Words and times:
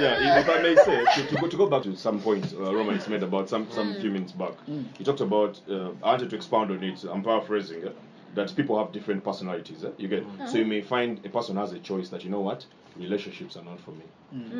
yeah, 0.00 0.40
if 0.40 0.48
I 0.48 0.62
may 0.62 0.76
say, 0.76 1.04
to, 1.04 1.26
to, 1.28 1.36
go, 1.40 1.48
to 1.48 1.56
go 1.56 1.66
back 1.68 1.82
to 1.84 1.96
some 1.96 2.20
points 2.20 2.52
uh, 2.52 2.74
Roman 2.74 2.96
has 2.96 3.08
made 3.08 3.22
about 3.22 3.48
some, 3.48 3.70
some 3.70 3.94
few 4.00 4.10
minutes 4.10 4.32
back, 4.32 4.52
he 4.98 5.04
talked 5.04 5.20
about, 5.20 5.60
uh, 5.70 5.90
I 6.02 6.12
wanted 6.12 6.30
to 6.30 6.36
expound 6.36 6.70
on 6.70 6.82
it, 6.82 7.04
I'm 7.04 7.22
paraphrasing, 7.22 7.86
uh, 7.86 7.90
that 8.34 8.54
people 8.54 8.78
have 8.78 8.92
different 8.92 9.24
personalities. 9.24 9.84
Uh, 9.84 9.90
you 9.98 10.08
get 10.08 10.24
So 10.46 10.58
you 10.58 10.64
may 10.64 10.82
find 10.82 11.24
a 11.24 11.28
person 11.28 11.56
has 11.56 11.72
a 11.72 11.78
choice 11.78 12.08
that, 12.10 12.24
you 12.24 12.30
know 12.30 12.40
what, 12.40 12.64
relationships 13.00 13.56
are 13.56 13.64
not 13.64 13.80
for 13.80 13.92
me. 13.92 14.04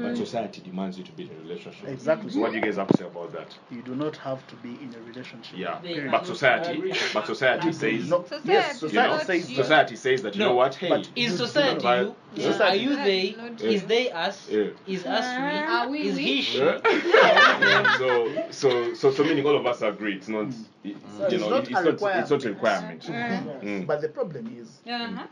But 0.02 0.16
society 0.16 0.60
demands 0.62 0.98
you 0.98 1.04
to 1.04 1.12
be 1.12 1.24
in 1.24 1.30
a 1.36 1.40
relationship. 1.40 1.88
Exactly. 1.88 2.30
So 2.30 2.40
what 2.40 2.50
do 2.50 2.56
you 2.56 2.62
guys 2.62 2.76
have 2.76 2.88
to 2.88 2.96
say 2.96 3.04
about 3.06 3.32
that? 3.32 3.56
You 3.70 3.82
do 3.82 3.94
not 3.94 4.16
have 4.16 4.44
to 4.48 4.56
be 4.56 4.70
in 4.82 4.92
a 4.94 5.00
relationship. 5.02 5.56
Yeah, 5.58 5.76
Period. 5.76 6.10
but 6.10 6.26
society, 6.26 6.92
but 7.14 7.26
society 7.26 7.72
says, 7.72 8.08
No, 8.08 8.22
Society 8.24 8.48
yes, 8.48 8.82
you 8.82 8.88
society 8.88 9.10
know, 9.12 9.18
says 9.24 9.46
that. 9.48 9.54
society 9.56 9.96
says 9.96 10.22
that, 10.22 10.34
you 10.34 10.40
know 10.40 10.54
what, 10.54 10.74
hey, 10.74 10.88
but 10.88 11.08
Is 11.14 11.36
society 11.36 11.84
not- 11.84 12.00
you? 12.00 12.16
Yeah. 12.34 12.58
Are 12.62 12.76
you 12.76 12.94
they? 12.96 13.34
Not 13.36 13.60
Is 13.60 13.82
they 13.84 14.10
us? 14.10 14.48
Yeah. 14.48 14.68
Is 14.86 15.04
us 15.04 15.24
Are 15.24 15.88
we? 15.88 16.02
we 16.02 16.08
Is 16.08 16.16
we? 16.16 16.22
he 16.24 16.42
she? 16.42 16.58
Yeah. 16.58 17.96
so, 17.98 18.32
so, 18.50 18.94
so, 18.94 19.10
so, 19.10 19.24
meaning 19.24 19.44
all 19.46 19.56
of 19.56 19.66
us 19.66 19.82
agree. 19.82 20.14
It's 20.16 20.28
not, 20.28 20.48
it, 20.84 20.96
It's 21.20 21.32
you 21.32 21.38
know, 21.38 21.48
not 21.50 21.68
it's, 21.68 21.70
a 21.80 21.82
not, 21.84 22.18
it's 22.18 22.30
not 22.30 22.44
a 22.44 22.48
requirement. 22.48 23.02
Mm. 23.02 23.86
But 23.86 24.00
the 24.00 24.08
problem 24.08 24.56
is, 24.60 24.80
Uh-huh. 24.86 25.26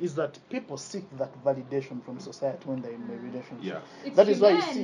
Is 0.00 0.14
that 0.14 0.38
people 0.48 0.76
seek 0.76 1.04
that 1.18 1.30
validation 1.44 2.02
from 2.04 2.18
society 2.18 2.62
when 2.68 2.80
they're 2.82 2.92
in 2.92 3.02
a 3.02 3.22
relationship. 3.22 3.58
Yeah. 3.62 3.80
It's 4.04 4.16
That 4.16 4.28
is 4.28 4.40
why 4.40 4.50
you 4.50 4.60
demand. 4.60 4.74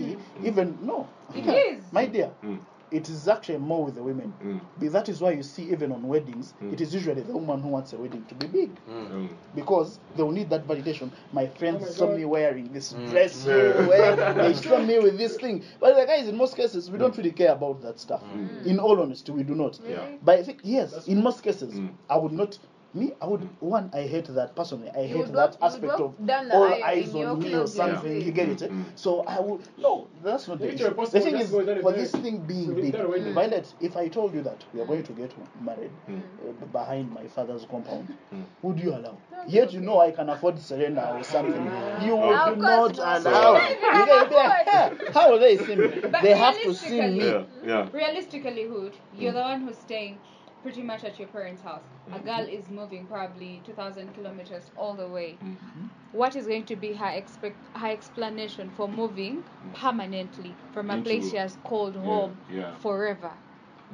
see, 0.42 0.47
even 0.47 0.78
no, 0.83 1.09
It 1.34 1.47
is. 1.78 1.84
my 1.92 2.06
dear, 2.06 2.31
Mm. 2.42 2.59
it 2.91 3.09
is 3.09 3.27
actually 3.27 3.59
more 3.59 3.84
with 3.84 3.94
the 3.97 4.03
women. 4.03 4.33
Mm. 4.44 4.61
But 4.78 4.92
That 4.92 5.09
is 5.09 5.20
why 5.20 5.33
you 5.33 5.42
see, 5.42 5.64
even 5.72 5.91
on 5.92 6.06
weddings, 6.06 6.55
Mm. 6.62 6.72
it 6.75 6.81
is 6.81 6.94
usually 6.94 7.22
the 7.22 7.33
woman 7.33 7.61
who 7.62 7.69
wants 7.69 7.92
a 7.94 7.97
wedding 7.97 8.25
to 8.28 8.34
be 8.34 8.47
big 8.47 8.70
Mm. 8.89 9.28
because 9.55 9.98
they 10.17 10.22
will 10.22 10.33
need 10.33 10.50
that 10.50 10.67
validation. 10.67 11.11
My 11.33 11.47
friends 11.47 11.83
Oh 11.83 11.87
my 11.87 11.92
saw 11.92 12.06
God. 12.09 12.17
me 12.19 12.25
wearing 12.27 12.72
this 12.72 12.92
Mm. 12.92 13.11
dress, 13.11 13.47
you 13.47 13.53
wear, 13.89 14.17
they 14.34 14.55
saw 14.55 14.78
me 14.78 14.98
with 14.98 15.17
this 15.19 15.37
thing. 15.37 15.64
But 15.81 15.97
the 15.97 16.05
guys, 16.06 16.28
in 16.28 16.37
most 16.37 16.56
cases, 16.56 16.91
we 16.91 16.98
don't 16.98 17.17
really 17.17 17.33
care 17.33 17.53
about 17.53 17.81
that 17.83 17.98
stuff. 17.98 18.22
In 18.64 18.78
all 18.78 19.00
honesty, 19.00 19.33
we 19.33 19.42
do 19.44 19.55
not. 19.55 19.81
Yeah. 19.89 20.06
But 20.22 20.39
I 20.41 20.42
think 20.42 20.61
yes, 20.62 21.09
in 21.09 21.22
most 21.22 21.42
cases, 21.42 21.72
Mm. 21.75 21.89
I 22.11 22.19
would 22.19 22.33
not. 22.33 22.59
Me, 22.95 23.12
I 23.20 23.27
would 23.27 23.47
one. 23.61 23.91
I 23.92 24.03
hate 24.03 24.25
that 24.34 24.56
personally. 24.56 24.89
I 24.91 25.06
hate 25.06 25.27
that 25.27 25.34
walk- 25.34 25.56
aspect 25.61 25.92
of 26.01 26.15
all 26.53 26.65
eyes 26.84 27.15
on 27.15 27.39
me 27.41 27.55
or 27.55 27.67
something. 27.67 28.11
yeah. 28.20 28.25
You 28.25 28.33
get 28.33 28.48
it? 28.48 28.62
eh? 28.62 28.69
Mm. 28.69 28.84
So 28.95 29.20
I 29.25 29.39
would 29.39 29.61
no. 29.77 30.09
That's 30.23 30.48
not 30.48 30.61
the 30.61 30.73
issue. 30.73 30.95
The 30.95 31.20
thing 31.20 31.37
is, 31.37 31.51
for 31.51 31.93
this 31.93 32.11
thing 32.12 32.39
being 32.39 32.75
big, 32.75 32.93
done. 32.93 33.34
Violet. 33.34 33.75
If 33.81 33.97
I 33.98 34.09
told 34.09 34.33
you 34.34 34.41
that 34.43 34.65
we 34.73 34.81
are 34.81 34.87
going 34.87 35.03
to 35.03 35.12
get 35.12 35.31
married 35.61 35.91
Mm. 36.09 36.20
uh, 36.48 36.65
behind 36.73 37.12
my 37.12 37.27
father's 37.27 37.67
compound, 37.70 38.17
Mm. 38.33 38.45
would 38.62 38.81
you 38.81 38.95
allow? 38.95 39.19
Yet 39.47 39.73
you 39.75 39.81
know 39.81 40.00
I 40.00 40.11
can 40.11 40.31
afford 40.31 40.59
Serena 40.59 41.17
or 41.19 41.23
something. 41.23 41.65
You 42.03 42.17
would 42.17 42.34
course 42.39 42.56
not 42.56 42.97
not. 42.97 43.27
allow. 43.27 43.59
So- 43.59 43.62
You 43.62 44.06
get 44.06 44.27
it? 44.27 44.33
"Yeah, 44.33 44.94
How 45.12 45.31
will 45.33 45.39
they 45.39 45.59
see 45.59 45.77
me? 45.77 45.89
But 46.10 46.22
They 46.22 46.34
have 46.34 46.56
to 46.62 46.72
see 46.75 46.99
realistically- 46.99 47.19
me. 47.19 47.27
Yeah, 47.66 47.84
yeah. 47.84 47.89
Realistically, 47.93 48.65
Hood, 48.65 48.94
you're 49.15 49.33
the 49.33 49.41
one 49.43 49.60
who's 49.66 49.77
staying 49.77 50.19
pretty 50.66 50.82
much 50.82 51.04
at 51.04 51.16
your 51.16 51.28
parents' 51.28 51.62
house. 51.62 51.84
A 52.12 52.19
girl 52.19 52.41
mm-hmm. 52.41 52.59
is 52.59 52.69
moving 52.69 53.06
probably 53.06 53.62
2,000 53.65 54.12
kilometers 54.15 54.65
all 54.77 54.94
the 54.94 55.06
way. 55.06 55.37
Mm-hmm. 55.41 55.87
What 56.10 56.34
is 56.34 56.49
going 56.49 56.65
to 56.65 56.75
be 56.75 56.93
her 56.93 57.10
expect 57.10 57.56
her 57.77 57.87
explanation 57.87 58.72
for 58.77 58.88
moving 58.88 59.37
mm-hmm. 59.37 59.71
permanently 59.75 60.56
from 60.72 60.91
a 60.91 60.94
Into- 60.94 61.04
place 61.04 61.31
she 61.31 61.37
has 61.37 61.56
called 61.62 61.94
home 61.94 62.37
yeah. 62.53 62.75
forever? 62.78 63.31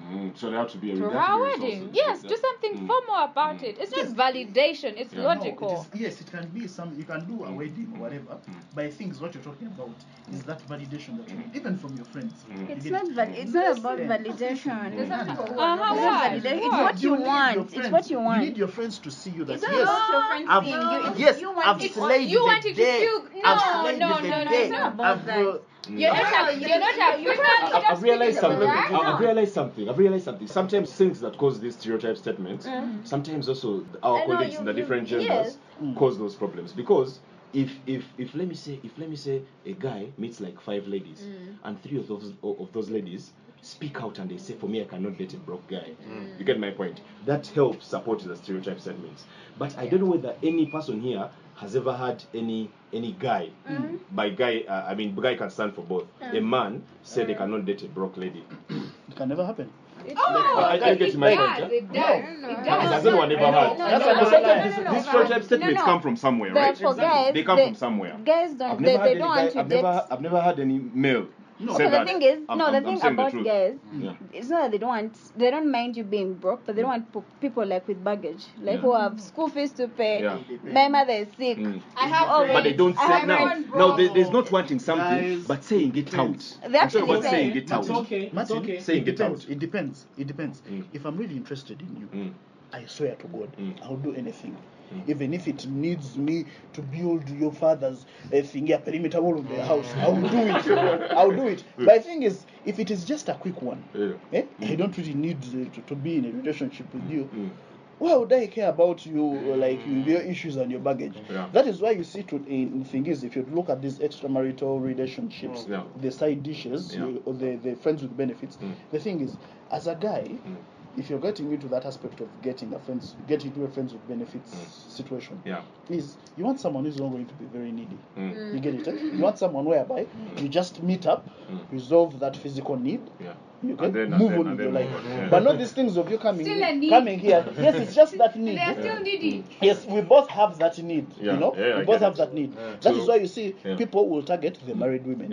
Mm. 0.00 0.36
So 0.36 0.50
there 0.50 0.58
have 0.58 0.70
to 0.72 0.78
be 0.78 0.90
a 0.92 0.94
To 0.94 1.00
there 1.02 1.10
have 1.10 1.26
to 1.26 1.32
her 1.32 1.36
be 1.36 1.42
wedding. 1.42 1.80
resources. 1.90 1.94
Yes, 1.94 2.22
do 2.22 2.36
something 2.36 2.72
Mm. 2.78 2.86
formal 2.86 3.24
about 3.24 3.58
Mm. 3.58 3.62
it. 3.64 3.78
It's 3.78 3.92
Yes. 3.96 4.08
not 4.10 4.16
validation, 4.34 4.94
it's 4.96 5.12
Yeah. 5.12 5.20
No, 5.20 5.26
logical. 5.28 5.86
it 5.92 5.94
is, 5.96 6.00
yes, 6.00 6.20
it 6.22 6.30
can 6.30 6.48
be 6.48 6.66
some. 6.66 6.94
You 6.96 7.04
can 7.04 7.26
do 7.26 7.44
a 7.44 7.52
wedding 7.52 7.92
or 7.94 8.00
whatever. 8.00 8.32
Mm. 8.48 8.54
But 8.74 8.84
I 8.84 8.90
think 8.90 9.14
what 9.20 9.34
you're 9.34 9.42
talking 9.44 9.66
about 9.68 9.90
is 10.32 10.42
that 10.44 10.60
validation 10.66 11.18
that 11.18 11.28
you 11.30 11.36
need, 11.36 11.54
even 11.54 11.76
from 11.76 11.94
your 11.96 12.06
friends. 12.06 12.44
Mm. 12.50 12.68
You 12.68 12.74
It's 12.74 12.84
get 12.84 12.92
not 12.92 13.04
it? 13.08 13.12
val- 13.12 13.34
it's 13.34 13.52
not 13.52 13.78
about 13.78 13.98
Yeah. 13.98 14.06
validation. 14.16 14.96
There's 14.96 15.08
something 15.08 15.36
for 15.36 15.42
It's 15.44 15.52
one. 15.56 15.78
not 15.78 15.92
It's 15.92 16.00
Why? 16.00 16.82
what 16.84 17.02
you 17.02 17.10
need 17.10 17.18
your 17.18 17.18
want. 17.18 17.74
It's 17.76 17.88
what 17.90 18.10
you 18.10 18.20
want. 18.20 18.40
You 18.42 18.48
need 18.48 18.56
your 18.58 18.68
friends 18.68 18.98
to 19.00 19.10
see 19.10 19.30
you 19.30 19.44
that 19.44 19.54
It's 19.54 19.62
yes, 19.62 19.82
about 19.82 20.10
your 20.12 20.22
friends 20.24 20.46
I've, 20.48 20.64
seeing 20.64 20.74
you. 20.74 21.24
Yes, 21.26 21.40
you 21.40 21.52
want 21.52 21.68
I've 21.68 21.84
it. 21.84 21.92
slayed 21.92 22.30
You 22.30 22.42
want 22.44 22.64
it 22.64 22.68
to 22.70 22.74
day. 22.74 23.00
feel- 23.06 23.24
no, 23.44 23.90
no, 23.92 24.18
no, 24.20 24.44
no, 24.44 24.50
it's 24.52 24.70
not 24.70 24.94
about 24.94 25.26
that. 25.26 25.62
Uh, 25.88 25.90
You're 25.92 26.12
not 26.14 26.50
a, 26.50 26.58
you're 26.58 26.78
not 26.78 26.94
a 26.94 27.20
You 27.22 27.30
African. 27.30 27.44
can't- 27.44 27.74
I- 27.74 27.90
I've 27.90 28.02
realized 28.02 28.38
something. 28.38 28.68
speaking 28.68 28.86
to 28.86 29.02
the 29.02 29.08
I've 29.08 29.20
realized 29.20 29.52
something. 29.54 29.88
I've 29.88 29.98
realized 29.98 30.24
something. 30.24 30.46
Sometimes 30.46 30.92
things 30.92 31.20
that 31.20 31.36
cause 31.38 31.60
these 31.60 31.76
stereotype 31.76 32.16
statements, 32.16 32.66
mm. 32.66 33.06
sometimes 33.06 33.48
also 33.48 33.84
our 34.02 34.18
I 34.18 34.26
know, 34.26 34.34
colleagues 34.36 34.52
you- 34.54 34.58
in 34.60 34.64
the 34.64 34.72
you- 34.72 34.76
different 34.80 35.08
genders 35.08 35.58
yes. 35.82 35.96
cause 35.96 36.18
those 36.18 36.34
problems 36.36 36.72
because 36.72 37.18
if 37.52 37.70
if 37.86 38.04
if 38.16 38.34
let 38.34 38.48
me 38.48 38.54
say 38.54 38.80
if 38.82 38.96
let 38.98 39.10
me 39.10 39.16
say 39.16 39.42
a 39.66 39.72
guy 39.74 40.08
meets 40.16 40.40
like 40.40 40.58
five 40.60 40.86
ladies 40.88 41.26
and 41.64 41.82
three 41.82 41.98
of 41.98 42.06
those 42.08 42.32
of 42.42 42.72
those 42.72 42.88
ladies 42.88 43.32
speak 43.62 44.02
out 44.02 44.18
and 44.18 44.28
they 44.30 44.36
say 44.36 44.54
for 44.54 44.66
me 44.68 44.82
I 44.82 44.84
cannot 44.84 45.16
date 45.16 45.34
a 45.34 45.38
broke 45.38 45.66
guy. 45.68 45.92
Mm. 46.06 46.38
You 46.38 46.44
get 46.44 46.58
my 46.58 46.70
point. 46.70 47.00
That 47.24 47.46
helps 47.46 47.86
support 47.86 48.20
the 48.20 48.36
stereotype 48.36 48.80
statements. 48.80 49.24
But 49.58 49.76
I 49.78 49.86
don't 49.86 50.00
know 50.00 50.06
whether 50.06 50.34
any 50.42 50.66
person 50.66 51.00
here 51.00 51.30
has 51.56 51.76
ever 51.76 51.96
had 51.96 52.22
any 52.34 52.70
any 52.92 53.12
guy 53.12 53.50
mm-hmm. 53.68 53.96
by 54.10 54.30
guy 54.30 54.64
uh, 54.68 54.84
I 54.88 54.94
mean 54.94 55.14
guy 55.14 55.36
can 55.36 55.50
stand 55.50 55.74
for 55.74 55.82
both. 55.82 56.06
A 56.20 56.40
man 56.40 56.82
said 57.02 57.28
they 57.28 57.34
mm. 57.34 57.38
cannot 57.38 57.64
date 57.64 57.82
a 57.82 57.88
broke 57.88 58.16
lady. 58.16 58.44
it 58.68 59.16
can 59.16 59.28
never 59.28 59.46
happen. 59.46 59.70
Oh, 60.16 60.54
I- 60.58 60.78
I 60.78 60.90
it 60.90 60.98
get 60.98 61.16
my 61.16 61.34
does, 61.34 61.60
point, 61.60 61.72
yeah? 61.72 61.78
It 61.78 61.92
does. 61.92 62.40
No. 62.42 62.48
It 62.48 62.56
Has 62.58 62.90
does. 62.90 63.06
anyone 63.06 63.32
ever 63.32 63.44
had? 63.52 63.78
no, 63.78 63.88
That's 63.88 64.04
no, 64.04 64.12
why 64.12 64.20
no, 64.20 64.30
sometimes 64.30 64.44
no, 64.44 64.64
these- 64.64 64.84
no, 64.84 64.94
these 64.94 65.04
no, 65.04 65.10
stereotype 65.10 65.38
no, 65.38 65.46
statements 65.46 65.78
no. 65.78 65.84
come 65.84 66.02
from 66.02 66.16
somewhere, 66.16 66.54
But 66.54 66.60
right? 66.60 66.78
for 66.78 66.94
guys, 66.94 67.34
They 67.34 67.42
come 67.44 67.56
they- 67.56 67.66
from 67.66 67.74
somewhere. 67.76 68.16
Guys 68.24 68.54
don't. 68.54 68.70
I've 68.72 68.78
They, 68.78 68.84
never 68.84 69.04
they 69.04 69.08
had 69.10 69.18
don't 69.18 69.20
any 69.20 69.20
want 69.20 69.36
guy, 69.36 69.48
to 69.52 69.60
I've 69.60 69.68
date. 69.68 69.76
never, 69.76 70.06
I've 70.10 70.20
never 70.20 70.40
had 70.40 70.58
any 70.60 70.78
male. 70.78 71.26
No. 71.62 71.76
So 71.78 71.88
the 71.88 72.04
thing 72.04 72.22
is, 72.22 72.40
I'm- 72.48 72.58
no, 72.58 72.70
the 72.70 72.78
I'm 72.78 72.84
thing 72.84 72.98
saying 73.00 73.16
the 73.16 73.22
about 73.22 73.30
truth. 73.32 73.46
guys, 73.46 73.74
Yeah. 73.98 74.14
it's 74.32 74.48
not 74.48 74.62
that 74.62 74.70
they 74.72 74.78
don't 74.78 74.88
want, 74.88 75.16
they 75.36 75.50
don't 75.50 75.70
mind 75.70 75.96
you 75.96 76.04
being 76.04 76.34
broke, 76.34 76.66
but 76.66 76.74
they 76.74 76.82
don't 76.82 76.90
want 76.90 77.40
people 77.40 77.64
like 77.64 77.86
with 77.86 78.02
baggage, 78.02 78.44
like 78.60 78.76
Yeah. 78.76 78.80
who 78.80 78.94
have 78.94 79.20
school 79.20 79.48
fees 79.48 79.72
to 79.72 79.86
pay. 79.88 80.22
Yeah. 80.22 80.38
My 80.64 80.88
mother 80.88 81.12
is 81.12 81.28
sick. 81.38 81.58
Mm. 81.58 81.80
I 81.96 82.08
have 82.08 82.28
Oh, 82.30 82.38
friends. 82.38 82.52
But 82.54 82.64
they 82.64 82.72
don't 82.72 82.98
I 82.98 83.06
say 83.06 83.12
have 83.18 83.28
now. 83.28 83.46
friends, 83.46 83.66
No, 83.74 83.96
there- 83.96 84.08
there's 84.12 84.30
not 84.30 84.50
wanting 84.50 84.78
something, 84.80 85.18
Guys, 85.36 85.44
but 85.46 85.62
saying 85.64 85.96
it 85.96 86.12
out. 86.18 86.38
They 86.38 86.66
I'm 86.66 86.72
talking 86.72 86.76
actually 86.76 87.02
about 87.02 87.22
say- 87.22 87.30
saying 87.30 87.56
it 87.56 87.72
out. 87.72 87.80
It's 87.82 87.90
okay. 87.90 88.22
It's 88.24 88.34
Martin, 88.34 88.56
okay. 88.58 88.80
Saying 88.80 89.02
it 89.02 89.08
it 89.08 89.16
depends. 89.16 89.44
out. 89.44 89.50
It 89.50 89.58
depends. 89.58 90.06
It 90.18 90.26
depends. 90.26 90.62
Mm. 90.70 90.84
If 90.92 91.04
I'm 91.04 91.16
really 91.16 91.36
interested 91.36 91.80
in 91.80 91.96
you, 92.00 92.08
Mm. 92.18 92.32
I 92.72 92.84
swear 92.86 93.14
to 93.14 93.26
God, 93.28 93.50
Mm. 93.58 93.74
I'll 93.82 93.96
do 93.96 94.14
anything. 94.14 94.56
Mm. 94.92 95.08
Even 95.08 95.34
if 95.34 95.48
it 95.48 95.66
needs 95.66 96.16
me 96.18 96.46
to 96.72 96.82
build 96.82 97.28
your 97.28 97.52
father's 97.52 98.04
uh, 98.32 98.42
thing, 98.42 98.70
a 98.72 98.78
perimeter 98.78 99.20
wall 99.20 99.38
of 99.38 99.48
the 99.48 99.64
house, 99.64 99.92
I'll 99.98 100.20
do 100.20 100.38
it. 100.46 101.12
I'll 101.12 101.30
do 101.30 101.48
it. 101.48 101.64
But 101.76 101.94
the 101.96 102.00
thing 102.00 102.22
is, 102.22 102.44
if 102.64 102.78
it 102.78 102.90
is 102.90 103.04
just 103.04 103.28
a 103.28 103.34
quick 103.34 103.60
one, 103.62 103.82
Yeah. 103.94 104.12
eh, 104.32 104.44
I 104.62 104.74
don't 104.74 104.96
really 104.96 105.14
need 105.14 105.38
uh, 105.38 105.74
to, 105.74 105.80
to 105.82 105.94
be 105.94 106.16
in 106.18 106.24
a 106.26 106.32
relationship 106.32 106.92
with 106.94 107.08
you. 107.10 107.24
Mm. 107.34 107.50
Why 107.98 108.16
would 108.16 108.32
I 108.32 108.48
care 108.48 108.68
about 108.68 109.06
you, 109.06 109.22
like 109.56 109.78
your 109.86 110.20
issues 110.22 110.56
and 110.56 110.72
your 110.72 110.80
baggage? 110.80 111.14
Yeah. 111.30 111.48
That 111.52 111.68
is 111.68 111.80
why 111.80 111.92
you 111.92 112.02
see, 112.02 112.24
to, 112.24 112.36
in 112.48 112.84
thing 112.84 113.06
is, 113.06 113.22
if 113.22 113.36
you 113.36 113.46
look 113.52 113.70
at 113.70 113.80
these 113.80 114.00
extramarital 114.00 114.82
relationships, 114.82 115.66
Yeah. 115.68 115.84
the 116.00 116.10
side 116.10 116.42
dishes, 116.42 116.96
Yeah. 116.96 117.04
uh, 117.04 117.12
or 117.26 117.34
the, 117.34 117.56
the 117.56 117.76
friends 117.76 118.02
with 118.02 118.16
benefits, 118.16 118.56
Mm. 118.56 118.72
the 118.90 118.98
thing 118.98 119.20
is, 119.20 119.36
as 119.70 119.86
a 119.86 119.94
guy, 119.94 120.24
Mm. 120.44 120.56
If 120.96 121.08
you're 121.08 121.18
getting 121.20 121.50
into 121.52 121.68
that 121.68 121.86
aspect 121.86 122.20
of 122.20 122.28
getting 122.42 122.72
a 122.74 122.78
friends, 122.78 123.16
getting 123.26 123.50
to 123.52 123.64
a 123.64 123.68
friends 123.68 123.92
with 123.92 124.06
benefits 124.08 124.54
Mm. 124.54 124.90
situation, 124.90 125.40
Yeah. 125.44 125.62
is 125.88 126.16
you 126.36 126.44
want 126.44 126.60
someone 126.60 126.84
who's 126.84 126.98
not 126.98 127.10
going 127.10 127.26
to 127.26 127.34
be 127.34 127.46
very 127.46 127.72
needy. 127.72 127.96
Mm. 128.18 128.54
You 128.54 128.60
get 128.60 128.74
it? 128.74 128.88
eh? 128.88 128.92
You 129.16 129.22
want 129.22 129.38
someone 129.38 129.64
whereby 129.64 130.06
you 130.36 130.48
just 130.48 130.82
meet 130.82 131.06
up, 131.06 131.26
Mm. 131.50 131.60
resolve 131.72 132.18
that 132.20 132.36
physical 132.36 132.76
need, 132.76 133.00
Yeah. 133.20 133.32
you 133.62 133.74
can 133.76 133.86
And 133.86 133.94
then- 133.94 134.12
and 134.12 134.18
move 134.18 134.30
then- 134.32 134.40
on 134.40 134.50
with 134.50 134.60
your 134.60 134.72
life. 134.72 134.90
yeah. 135.08 135.28
But 135.30 135.44
not 135.44 135.56
these 135.58 135.72
things 135.72 135.96
of 135.96 136.10
you 136.10 136.18
coming 136.18 136.44
Still 136.44 136.62
a 136.62 136.72
need. 136.74 136.90
coming 136.90 137.18
here. 137.18 137.44
Yes, 137.58 137.74
it's 137.76 137.94
just 137.94 138.18
that 138.18 138.36
need. 138.36 138.56
They 138.58 138.62
are 138.64 138.80
still 138.80 139.00
needy. 139.02 139.44
Yes, 139.62 139.86
we 139.86 140.02
both 140.02 140.28
have 140.28 140.58
that 140.58 140.76
need. 140.82 141.06
Yeah, 141.20 141.32
You 141.34 141.40
know, 141.40 141.54
yeah, 141.56 141.64
I 141.76 141.78
we 141.80 141.84
both 141.86 142.00
have 142.00 142.12
it. 142.14 142.18
that 142.18 142.34
need. 142.34 142.52
Yeah. 142.54 142.76
That 142.82 142.94
is 142.96 143.04
So- 143.04 143.08
why 143.12 143.16
you 143.16 143.26
see 143.28 143.54
yeah. 143.64 143.76
people 143.76 144.08
will 144.08 144.22
target 144.22 144.58
the 144.66 144.74
married 144.74 145.06
women. 145.06 145.32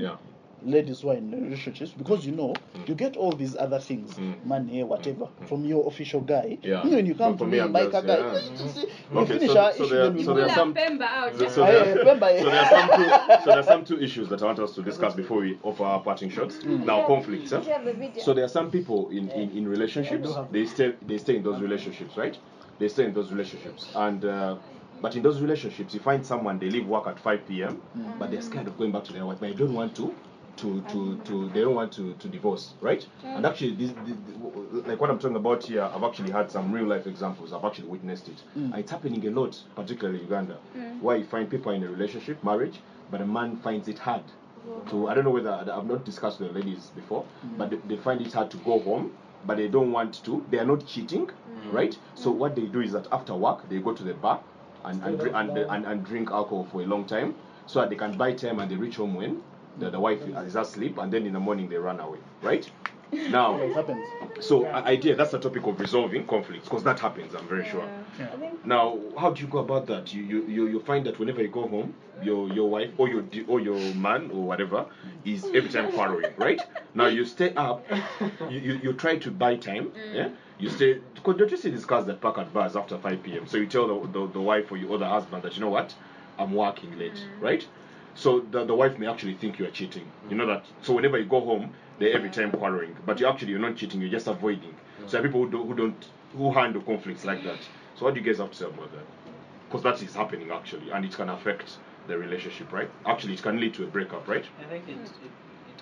Yeah. 0.63 0.71
ladies 0.75 1.01
who 1.01 1.09
are 1.09 1.15
in 1.15 1.31
relationships 1.31 1.91
because 1.97 2.25
you 2.25 2.31
know 2.33 2.53
you 2.87 2.95
get 2.95 3.15
all 3.17 3.31
these 3.31 3.55
other 3.55 3.79
things, 3.79 4.13
Mm. 4.15 4.45
money, 4.45 4.83
whatever, 4.83 5.27
from 5.47 5.65
your 5.65 5.87
official 5.87 6.21
guy. 6.21 6.57
Yeah. 6.61 6.83
You 6.83 6.89
know, 6.91 6.95
when 6.97 7.05
you 7.05 7.15
come 7.15 7.33
But 7.35 7.45
to 7.45 7.45
me, 7.45 7.51
me, 7.51 7.59
I'm 7.61 7.71
like 7.73 7.87
a 7.89 7.91
just- 7.91 8.07
guy, 8.07 8.17
yeah. 8.17 8.33
you 8.51 8.57
just 8.57 8.75
see- 8.75 8.87
you 9.11 9.19
Okay, 9.19 9.33
finish 9.33 9.51
so- 9.51 9.59
our 9.59 9.73
so 9.73 9.83
issue, 9.83 9.93
there- 9.95 10.09
then 10.11 10.23
so 10.25 10.33
there 10.33 10.45
are 10.45 10.49
some- 10.55 10.69
up 10.69 10.75
Pemba 10.77 11.01
out. 11.01 11.35
So, 11.37 11.47
so 11.49 11.65
there, 11.65 11.85
yeah, 11.87 11.93
remember, 11.93 12.27
so 12.39 12.45
there 12.45 12.59
are 12.59 12.69
some 12.69 12.89
two, 12.97 13.09
so 13.43 13.45
there 13.45 13.59
are 13.59 13.63
some 13.63 13.85
two 13.85 13.99
issues 14.01 14.29
that 14.29 14.41
I 14.41 14.45
want 14.45 14.59
us 14.59 14.75
to 14.75 14.81
discuss 14.81 15.13
before 15.15 15.39
we 15.41 15.57
offer 15.63 15.83
our 15.83 16.01
parting 16.01 16.29
shots. 16.29 16.59
Now 16.63 17.05
conflicts. 17.05 17.51
Huh? 17.51 17.61
So 18.19 18.33
there 18.33 18.45
are 18.45 18.49
some 18.49 18.69
people 18.71 19.09
in, 19.09 19.29
in, 19.29 19.51
in 19.57 19.67
relationships. 19.67 20.29
They 20.51 20.65
stay 20.65 20.93
they 21.07 21.17
stay 21.17 21.35
in 21.37 21.43
those 21.43 21.61
relationships, 21.61 22.17
right? 22.17 22.37
They 22.79 22.87
stay 22.87 23.05
in 23.05 23.13
those 23.13 23.31
relationships, 23.31 23.91
and 23.95 24.23
uh, 24.23 24.55
but 25.01 25.15
in 25.15 25.23
those 25.23 25.41
relationships, 25.41 25.93
you 25.93 25.99
find 25.99 26.25
someone 26.25 26.59
they 26.59 26.69
leave 26.69 26.85
work 26.87 27.07
at 27.07 27.19
5 27.19 27.47
p.m. 27.47 27.81
but 28.19 28.31
they're 28.31 28.41
scared 28.41 28.67
of 28.67 28.77
going 28.77 28.91
back 28.91 29.03
to 29.05 29.13
their 29.13 29.25
wife. 29.25 29.37
But 29.39 29.49
they 29.49 29.55
don't 29.55 29.73
want 29.73 29.95
to. 29.97 30.13
To, 30.59 30.81
to, 30.81 30.97
um, 30.97 31.21
to 31.25 31.49
they 31.49 31.61
don't 31.61 31.75
want 31.75 31.93
to, 31.93 32.13
to 32.15 32.27
divorce 32.27 32.73
right? 32.81 33.05
And 33.23 33.45
actually 33.45 33.75
this, 33.75 33.91
this, 34.05 34.17
like 34.85 34.99
what 34.99 35.09
i'm 35.09 35.19
talking 35.19 35.37
about 35.37 35.63
here 35.63 35.83
i've 35.83 36.03
actually 36.03 36.31
had 36.31 36.51
some 36.51 36.71
real 36.71 36.85
life 36.85 37.07
examples. 37.07 37.53
I've 37.53 37.63
actually 37.63 37.87
witnessed 37.87 38.27
it. 38.27 38.41
And 38.55 38.75
it's 38.75 38.91
happening 38.91 39.25
a 39.25 39.31
lot 39.31 39.57
particularly 39.75 40.19
in 40.19 40.25
uganda 40.25 40.57
mm. 40.75 41.01
where 41.01 41.17
you 41.17 41.25
find 41.25 41.49
people 41.49 41.71
in 41.71 41.83
a 41.83 41.89
relationship 41.89 42.43
marriage 42.43 42.79
but 43.11 43.21
a 43.21 43.25
man 43.25 43.57
finds 43.57 43.87
it 43.87 43.99
hard 43.99 44.23
to 44.89 45.07
I 45.07 45.13
don't 45.13 45.23
know 45.23 45.31
whether 45.31 45.51
I've 45.51 45.85
not 45.85 46.05
discussed 46.05 46.39
with 46.39 46.53
the 46.53 46.59
ladies 46.59 46.91
before, 46.95 47.25
but 47.57 47.69
they, 47.69 47.77
they 47.87 47.97
find 47.97 48.21
it 48.21 48.33
hard 48.33 48.51
to 48.51 48.57
go 48.57 48.79
home, 48.79 49.11
but 49.45 49.57
they 49.57 49.67
don't 49.67 49.91
want 49.91 50.23
to. 50.25 50.45
They 50.51 50.59
are 50.59 50.65
not 50.65 50.85
cheating, 50.85 51.27
mm. 51.27 51.73
right? 51.73 51.97
So 52.15 52.31
mm. 52.31 52.37
what 52.37 52.55
they 52.55 52.65
do 52.65 52.81
is 52.81 52.91
that 52.91 53.07
after 53.11 53.33
work 53.35 53.67
they 53.69 53.79
go 53.79 53.93
to 53.93 54.03
the 54.03 54.13
bar 54.13 54.41
and 54.83 55.01
and, 55.03 55.21
and, 55.21 55.57
and 55.57 55.85
and 55.85 56.05
drink 56.05 56.31
alcohol 56.31 56.67
for 56.71 56.81
a 56.81 56.85
long 56.85 57.05
time, 57.05 57.35
so 57.65 57.79
that 57.79 57.89
they 57.89 57.95
can 57.95 58.17
buy 58.17 58.33
time 58.33 58.59
and 58.59 58.69
they 58.69 58.75
reach 58.75 58.97
home 58.97 59.15
when 59.15 59.41
the, 59.79 59.89
the 59.89 59.99
wife 59.99 60.21
is 60.21 60.55
asleep, 60.55 60.97
and 60.97 61.11
then 61.11 61.25
in 61.25 61.33
the 61.33 61.39
morning 61.39 61.69
they 61.69 61.77
run 61.77 61.99
away, 61.99 62.19
right? 62.41 62.69
Now, 63.11 63.57
It 63.59 63.73
happens. 63.73 64.05
so 64.39 64.65
I 64.67 64.83
idea 64.91 65.15
that's 65.15 65.31
the 65.31 65.39
topic 65.39 65.65
of 65.65 65.79
resolving 65.79 66.27
conflicts 66.27 66.65
because 66.65 66.83
that 66.83 66.99
happens. 66.99 67.33
I'm 67.33 67.47
very 67.47 67.67
sure. 67.67 67.87
Now, 68.63 68.99
how 69.17 69.31
do 69.31 69.41
you 69.41 69.47
go 69.47 69.59
about 69.59 69.87
that? 69.87 70.13
You, 70.13 70.21
you 70.21 70.45
you 70.45 70.67
you 70.67 70.79
find 70.81 71.05
that 71.07 71.17
whenever 71.17 71.41
you 71.41 71.47
go 71.47 71.67
home, 71.67 71.95
your 72.21 72.47
your 72.49 72.69
wife 72.69 72.91
or 72.97 73.07
your 73.09 73.23
or 73.47 73.59
your 73.59 73.79
man 73.95 74.29
or 74.31 74.43
whatever 74.43 74.85
is 75.25 75.43
every 75.45 75.69
time 75.69 75.91
quarreling, 75.91 76.33
right? 76.37 76.61
Now 76.93 77.07
you 77.07 77.25
stay 77.25 77.53
up, 77.55 77.83
you, 78.49 78.59
you, 78.59 78.73
you 78.83 78.93
try 78.93 79.17
to 79.17 79.31
buy 79.31 79.55
time, 79.55 79.85
mm. 79.85 80.13
yeah. 80.13 80.29
You 80.59 80.69
stay 80.69 80.99
because 81.15 81.37
don't 81.37 81.49
you 81.49 81.57
see 81.57 81.69
these 81.69 81.85
cars 81.85 82.05
that 82.05 82.21
park 82.21 82.37
at 82.37 82.53
bars 82.53 82.75
after 82.75 82.97
5 82.97 83.23
p.m. 83.23 83.47
So 83.47 83.57
you 83.57 83.65
tell 83.65 83.87
the, 83.87 84.07
the, 84.11 84.27
the 84.33 84.41
wife 84.41 84.71
or 84.71 84.77
your 84.77 84.93
other 84.93 85.07
husband 85.07 85.43
that 85.43 85.55
you 85.55 85.61
know 85.61 85.69
what, 85.69 85.95
I'm 86.37 86.53
working 86.53 86.97
late, 86.99 87.13
mm. 87.13 87.41
right? 87.41 87.65
So 88.15 88.41
the, 88.41 88.65
the 88.65 88.75
wife 88.75 88.97
may 88.97 89.07
actually 89.07 89.35
think 89.35 89.59
you 89.59 89.65
are 89.65 89.71
cheating. 89.71 90.11
You 90.29 90.35
know 90.35 90.45
that. 90.47 90.65
So 90.81 90.93
whenever 90.93 91.17
you 91.17 91.25
go 91.25 91.41
home, 91.41 91.73
they're 91.99 92.13
every 92.13 92.29
time 92.29 92.51
quarreling, 92.51 92.95
but 93.05 93.19
you 93.19 93.27
actually 93.27 93.51
you're 93.51 93.59
not 93.59 93.75
cheating. 93.75 94.01
You're 94.01 94.09
just 94.11 94.27
avoiding. 94.27 94.75
So 95.05 95.17
there 95.17 95.21
are 95.21 95.27
people 95.27 95.45
who, 95.45 95.51
do, 95.51 95.63
who 95.63 95.73
don't 95.75 96.07
who 96.35 96.51
handle 96.51 96.81
conflicts 96.81 97.25
like 97.25 97.43
that. 97.43 97.59
So 97.95 98.05
what 98.05 98.13
do 98.13 98.19
you 98.19 98.25
guys 98.25 98.37
have 98.37 98.51
to 98.51 98.57
say 98.57 98.65
about 98.65 98.91
that? 98.93 99.05
Because 99.67 99.83
that 99.83 100.01
is 100.01 100.15
happening 100.15 100.51
actually, 100.51 100.89
and 100.91 101.05
it 101.05 101.13
can 101.15 101.29
affect 101.29 101.77
the 102.07 102.17
relationship, 102.17 102.71
right? 102.71 102.89
Actually, 103.05 103.33
it 103.33 103.41
can 103.41 103.59
lead 103.59 103.73
to 103.75 103.83
a 103.83 103.87
breakup, 103.87 104.27
right? 104.27 104.45
I 104.59 104.63
think 104.65 104.87
it, 104.87 104.97
it, 104.97 105.31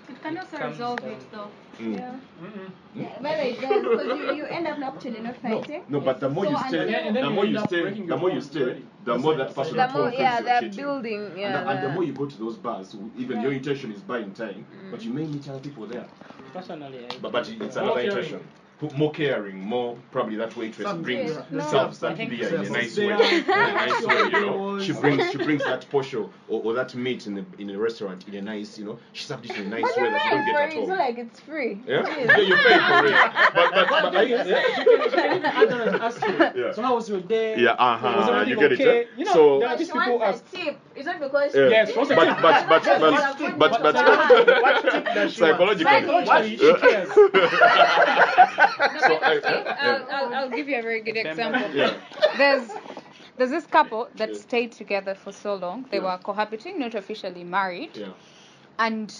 It 0.10 0.22
can 0.22 0.38
also 0.38 0.58
comes 0.58 0.72
resolve 0.78 1.04
it 1.04 1.32
though. 1.32 1.50
Mm. 1.80 1.98
Yeah. 1.98 2.16
Mm-mm. 2.42 3.22
Whether 3.22 3.42
it 3.44 3.62
does, 3.62 3.84
because 3.84 4.08
you, 4.20 4.34
you 4.36 4.46
end 4.46 4.68
up 4.68 4.80
actually 4.96 5.20
not 5.20 5.44
No, 5.44 5.62
fighting. 5.62 5.84
no, 5.90 6.00
no 6.00 6.06
but 6.06 6.20
the 6.20 6.30
more 6.30 6.46
So 6.46 6.52
you 6.52 6.58
stay, 6.68 6.90
Yeah, 6.92 7.12
the 7.12 7.20
you 7.22 7.30
more 7.30 7.46
you 7.46 7.60
stay, 7.60 7.90
the 7.94 8.18
more 8.18 8.32
you 8.32 8.42
stay, 8.42 8.82
the 9.04 9.18
more 9.18 9.36
that 9.36 9.54
person 9.54 9.78
like- 9.78 9.90
at 9.90 9.94
The 9.94 10.00
more, 10.00 10.10
home 10.10 10.18
thinks 10.18 10.20
yeah, 10.22 10.34
you're 10.40 10.44
they're 10.46 10.62
cheating. 10.62 10.78
building. 10.86 11.22
And, 11.26 11.36
the, 11.36 11.70
and 11.70 11.84
the 11.84 11.88
the- 11.88 11.94
more 11.94 12.04
you 12.04 12.14
go 12.14 12.26
to 12.26 12.38
those 12.38 12.58
bars, 12.58 12.96
even 13.18 13.42
your 13.42 13.52
intention 13.52 13.92
is 13.92 14.02
buying 14.02 14.34
time, 14.34 14.66
but 14.92 15.04
you 15.04 15.12
may 15.14 15.26
meet 15.26 15.48
other 15.50 15.60
people 15.60 15.86
there. 15.86 16.06
Personally, 16.54 17.06
I 17.06 17.10
But, 17.22 17.32
but 17.32 17.50
it's 17.50 17.76
More 17.76 17.84
another 17.84 18.02
caring. 18.02 18.08
intention. 18.18 18.40
P- 18.80 18.90
More 18.96 19.12
caring, 19.12 19.60
more 19.60 19.98
probably 20.12 20.36
that 20.36 20.56
waitress 20.56 20.88
Some- 20.88 21.02
brings 21.02 21.32
Yeah, 21.32 21.44
no. 21.50 21.64
serves 21.72 22.04
I 22.04 22.14
that 22.14 22.30
beer 22.30 22.48
in 22.56 22.66
a 22.66 22.70
nice 22.70 22.96
way. 22.96 23.06
In 23.06 23.12
a 23.12 23.74
nice 23.74 24.06
way, 24.06 24.16
you 24.18 24.32
know. 24.46 24.80
She 24.80 24.92
brings 24.92 25.32
she 25.32 25.38
brings 25.38 25.64
that 25.64 25.90
portion 25.90 26.30
or, 26.48 26.62
or 26.64 26.74
that 26.74 26.94
meat 26.94 27.26
in 27.26 27.34
the 27.34 27.44
in 27.58 27.72
a 27.72 27.78
restaurant 27.80 28.28
in 28.28 28.36
a 28.36 28.42
nice, 28.42 28.78
you 28.78 28.86
know. 28.86 29.00
She 29.14 29.24
serves 29.24 29.50
it 29.50 29.58
in 29.58 29.66
a 29.66 29.70
nice 29.70 29.82
But 29.82 29.98
way 29.98 30.12
that 30.12 30.26
you 30.26 30.30
don't 30.30 30.46
get 30.46 30.56
it. 30.56 30.62
at 30.62 30.74
It's 30.78 30.88
not 30.90 31.00
like 31.00 31.18
it's 31.18 31.40
free. 31.40 31.82
Yeah, 31.88 32.02
It 32.02 32.28
yeah, 32.28 32.38
is. 32.38 32.48
you 32.50 32.56
pay 32.56 32.80
for 32.88 33.06
it. 33.08 33.32
But 33.56 33.72
but, 33.74 33.90
but 33.90 34.16
I, 34.16 34.22
yeah. 34.22 34.44
yeah. 34.46 36.00
ask 36.02 36.22
you. 36.28 36.62
Yeah. 36.64 36.72
So 36.74 36.82
how 36.84 36.96
was 36.96 37.10
your 37.10 37.22
day? 37.22 37.58
Yeah, 37.60 37.72
uh-huh, 37.72 38.14
Was 38.18 38.30
everything 38.30 38.50
you 38.50 38.60
get 38.60 38.72
it, 38.74 38.80
okay? 38.82 39.02
eh? 39.02 39.06
You 39.18 39.26
know, 39.26 39.34
So- 39.34 39.60
there 39.60 39.70
are 39.70 39.78
these 39.78 39.88
people 39.92 40.24
ask. 40.24 40.52
tip. 40.52 40.78
It's 40.98 41.06
not 41.06 41.20
because 41.20 41.54
Yeah. 41.56 41.68
Yes, 41.70 41.96
what's 41.96 42.10
the 42.10 42.16
but, 42.16 42.26
tip? 42.26 42.42
but 42.42 42.68
but 42.70 42.84
but 42.84 43.12
but 43.60 43.82
but 43.84 43.94
but 43.94 44.62
What 44.62 45.30
she 45.32 45.38
psychologically. 45.40 45.86
Psychologically, 45.86 46.58
she 46.58 46.74
cares. 46.74 47.10
So 49.08 49.14
I, 49.22 49.40
I'll, 49.80 50.08
I'll, 50.12 50.34
I'll 50.34 50.50
give 50.50 50.68
you 50.68 50.80
a 50.80 50.82
very 50.82 51.02
good 51.02 51.18
example. 51.18 51.70
yeah. 51.76 51.94
There's 52.38 52.68
there's 53.38 53.52
this 53.52 53.68
couple 53.68 54.10
that 54.16 54.30
Yeah. 54.30 54.36
stayed 54.48 54.72
together 54.72 55.14
for 55.14 55.32
so 55.32 55.54
long. 55.56 55.86
They 55.92 55.98
Yeah. 55.98 56.12
were 56.14 56.18
cohabiting, 56.24 56.80
not 56.80 56.96
officially 56.96 57.44
married, 57.44 57.96
Yeah. 57.96 58.08
and 58.80 59.14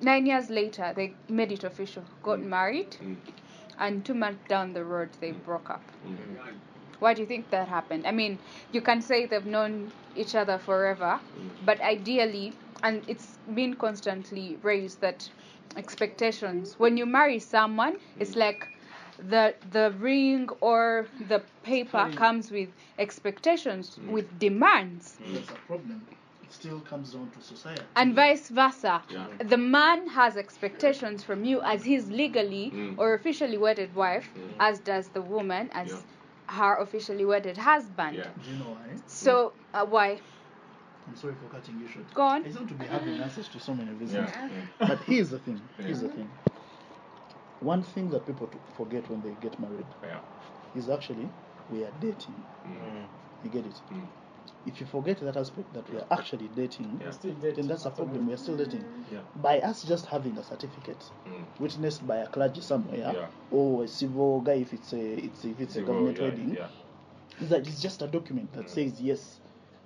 nine 0.00 0.24
years 0.26 0.48
later 0.48 0.92
they 0.96 1.12
made 1.28 1.52
it 1.52 1.64
official, 1.64 2.04
got 2.22 2.38
Mm. 2.38 2.44
married, 2.44 2.92
Mm. 3.02 3.16
and 3.78 4.04
two 4.04 4.14
months 4.14 4.48
down 4.48 4.72
the 4.72 4.84
road 4.84 5.10
they 5.20 5.32
broke 5.32 5.68
up. 5.70 5.82
Mm. 6.06 6.16
Why 6.98 7.14
do 7.14 7.20
you 7.22 7.26
think 7.26 7.50
that 7.50 7.68
happened? 7.68 8.06
I 8.06 8.12
mean, 8.12 8.38
you 8.72 8.80
can 8.80 9.00
say 9.00 9.26
they've 9.26 9.44
known 9.46 9.92
each 10.14 10.34
other 10.34 10.58
forever, 10.58 11.20
but 11.64 11.80
ideally, 11.80 12.58
and 12.82 13.04
it's 13.06 13.38
been 13.54 13.74
constantly 13.74 14.56
raised 14.62 15.00
that 15.00 15.28
expectations. 15.76 16.74
When 16.78 16.96
you 16.96 17.06
marry 17.06 17.38
someone, 17.38 17.96
it's 18.16 18.36
like 18.36 18.66
the 19.18 19.54
the 19.70 19.92
ring 19.98 20.48
or 20.60 21.08
the 21.28 21.40
paper 21.62 22.08
comes 22.14 22.50
with 22.50 22.70
expectations, 22.98 23.98
with 24.08 24.38
demands, 24.38 25.18
That's 25.32 25.50
a 25.50 25.54
problem. 25.66 26.06
It 26.42 26.52
still 26.52 26.80
comes 26.80 27.12
down 27.12 27.30
to 27.32 27.40
society. 27.42 27.82
and 27.96 28.14
vice 28.14 28.48
versa. 28.48 29.02
Yeah. 29.10 29.26
The 29.54 29.56
man 29.58 30.08
has 30.08 30.36
expectations 30.36 31.22
from 31.24 31.44
you 31.44 31.60
as 31.62 31.84
his 31.84 32.10
legally 32.10 32.72
Mm. 32.74 32.94
or 32.98 33.14
officially 33.14 33.58
wedded 33.58 33.94
wife, 33.94 34.28
Mm. 34.34 34.54
as 34.68 34.80
does 34.80 35.06
the 35.10 35.22
woman 35.22 35.68
as 35.72 35.88
Yeah. 35.90 36.00
Her 36.48 36.76
officially 36.78 37.24
wedded 37.24 37.56
husband. 37.56 38.16
Yeah. 38.16 38.28
Do 38.42 38.50
you 38.50 38.56
know 38.56 38.70
why? 38.70 38.96
So 39.06 39.52
uh, 39.74 39.84
why? 39.86 40.20
I'm 41.06 41.16
sorry 41.16 41.34
for 41.34 41.48
cutting 41.48 41.78
you 41.78 41.88
short. 41.88 42.12
Go 42.14 42.22
on. 42.22 42.44
I 42.44 42.50
seem 42.50 42.66
to 42.68 42.74
be 42.74 42.86
having 42.86 43.20
answers 43.20 43.48
to 43.48 43.60
so 43.60 43.74
many 43.74 43.90
Yeah. 43.92 43.98
reasons. 43.98 44.30
yeah. 44.80 44.86
But 44.88 44.98
here's 45.04 45.30
the 45.30 45.38
thing. 45.38 45.60
Here's 45.78 46.00
the 46.00 46.08
thing. 46.08 46.30
One 47.60 47.82
thing 47.82 48.10
that 48.10 48.26
people 48.26 48.50
forget 48.74 49.08
when 49.08 49.20
they 49.22 49.34
get 49.34 49.58
married 49.58 49.86
Yeah. 50.02 50.20
is 50.74 50.88
actually 50.88 51.30
we 51.68 51.84
are 51.84 51.92
dating. 51.98 52.44
Mm. 52.66 53.06
You 53.42 53.50
get 53.50 53.66
it? 53.66 53.80
Mm. 53.90 54.08
If 54.66 54.80
you 54.80 54.86
forget 54.86 55.20
that 55.20 55.36
aspect 55.36 55.72
that 55.74 55.88
we 55.90 55.98
are 55.98 56.06
actually 56.10 56.48
dating, 56.48 57.00
Yeah. 57.00 57.10
Still 57.10 57.34
dating. 57.34 57.54
then 57.56 57.66
that's 57.68 57.84
a 57.86 57.90
problem. 57.90 58.26
We 58.26 58.32
are 58.32 58.36
still 58.36 58.56
dating. 58.56 58.84
Yeah. 59.12 59.20
By 59.36 59.60
us 59.60 59.82
just 59.82 60.06
having 60.06 60.36
a 60.38 60.42
certificate 60.42 61.10
Mm. 61.26 61.44
witnessed 61.58 62.06
by 62.06 62.16
a 62.18 62.26
clergy 62.26 62.60
somewhere, 62.60 63.12
Yeah. 63.14 63.26
or 63.50 63.84
a 63.84 63.88
civil 63.88 64.40
guy 64.40 64.54
if 64.54 64.72
it's 64.72 64.92
a 64.92 65.14
it's 65.26 65.44
if 65.44 65.60
it's 65.60 65.76
a 65.76 65.82
government 65.82 66.18
yeah, 66.18 66.24
wedding, 66.24 66.54
yeah. 66.54 66.68
is 67.40 67.48
that 67.50 67.66
it's 67.66 67.80
just 67.80 68.02
a 68.02 68.06
document 68.06 68.52
that 68.52 68.66
Mm. 68.66 68.70
says 68.70 69.00
yes 69.00 69.40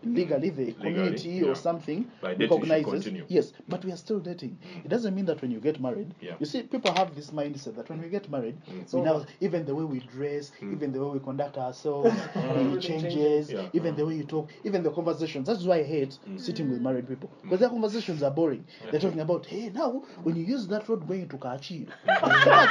legally 0.05 0.51
the 0.51 0.65
Legally, 0.67 0.73
community 0.75 1.29
yeah. 1.31 1.47
or 1.49 1.55
something 1.55 2.11
By 2.21 2.35
recognizes 2.35 3.09
yes 3.29 3.53
but 3.69 3.85
we 3.85 3.93
are 3.93 3.97
still 3.97 4.19
dating 4.19 4.59
it 4.85 4.89
doesn't 4.89 5.15
mean 5.15 5.27
that 5.27 5.41
when 5.43 5.51
you 5.51 5.61
get 5.61 5.81
married 5.81 6.15
Yeah. 6.21 6.35
you 6.41 6.47
see 6.47 6.63
people 6.63 6.93
have 6.95 7.15
this 7.15 7.31
mindset 7.31 7.77
that 7.77 7.89
when 7.89 8.01
we 8.01 8.09
get 8.09 8.29
married 8.31 8.57
Mm. 8.71 8.93
we 8.95 9.01
now 9.01 9.25
even 9.41 9.65
the 9.65 9.75
way 9.75 9.85
we 9.85 10.01
dress 10.01 10.51
Mm. 10.61 10.73
even 10.73 10.93
the 10.93 11.01
way 11.05 11.11
we 11.15 11.21
conduct 11.21 11.57
ourselves 11.59 12.11
it 12.35 12.81
changes 12.81 13.51
Yeah. 13.53 13.69
even 13.73 13.95
the 13.97 14.05
way 14.07 14.15
you 14.17 14.25
talk 14.25 14.49
even 14.65 14.83
the 14.83 14.91
conversations 14.91 15.47
that's 15.47 15.65
why 15.65 15.77
i 15.79 15.83
hate 15.83 16.19
Mm. 16.29 16.39
sitting 16.41 16.71
with 16.71 16.81
married 16.81 17.07
people 17.09 17.31
because 17.43 17.61
their 17.61 17.69
conversations 17.71 18.23
are 18.23 18.31
boring 18.31 18.65
they're 18.91 19.01
talking 19.01 19.21
about 19.21 19.47
hey 19.47 19.71
now 19.71 20.03
when 20.25 20.37
you 20.37 20.45
use 20.45 20.67
that 20.69 20.89
road 20.89 21.07
going 21.07 21.29
to 21.29 21.37
kachi 21.37 21.87
there's 22.07 22.43
too 22.45 22.51
much 22.51 22.71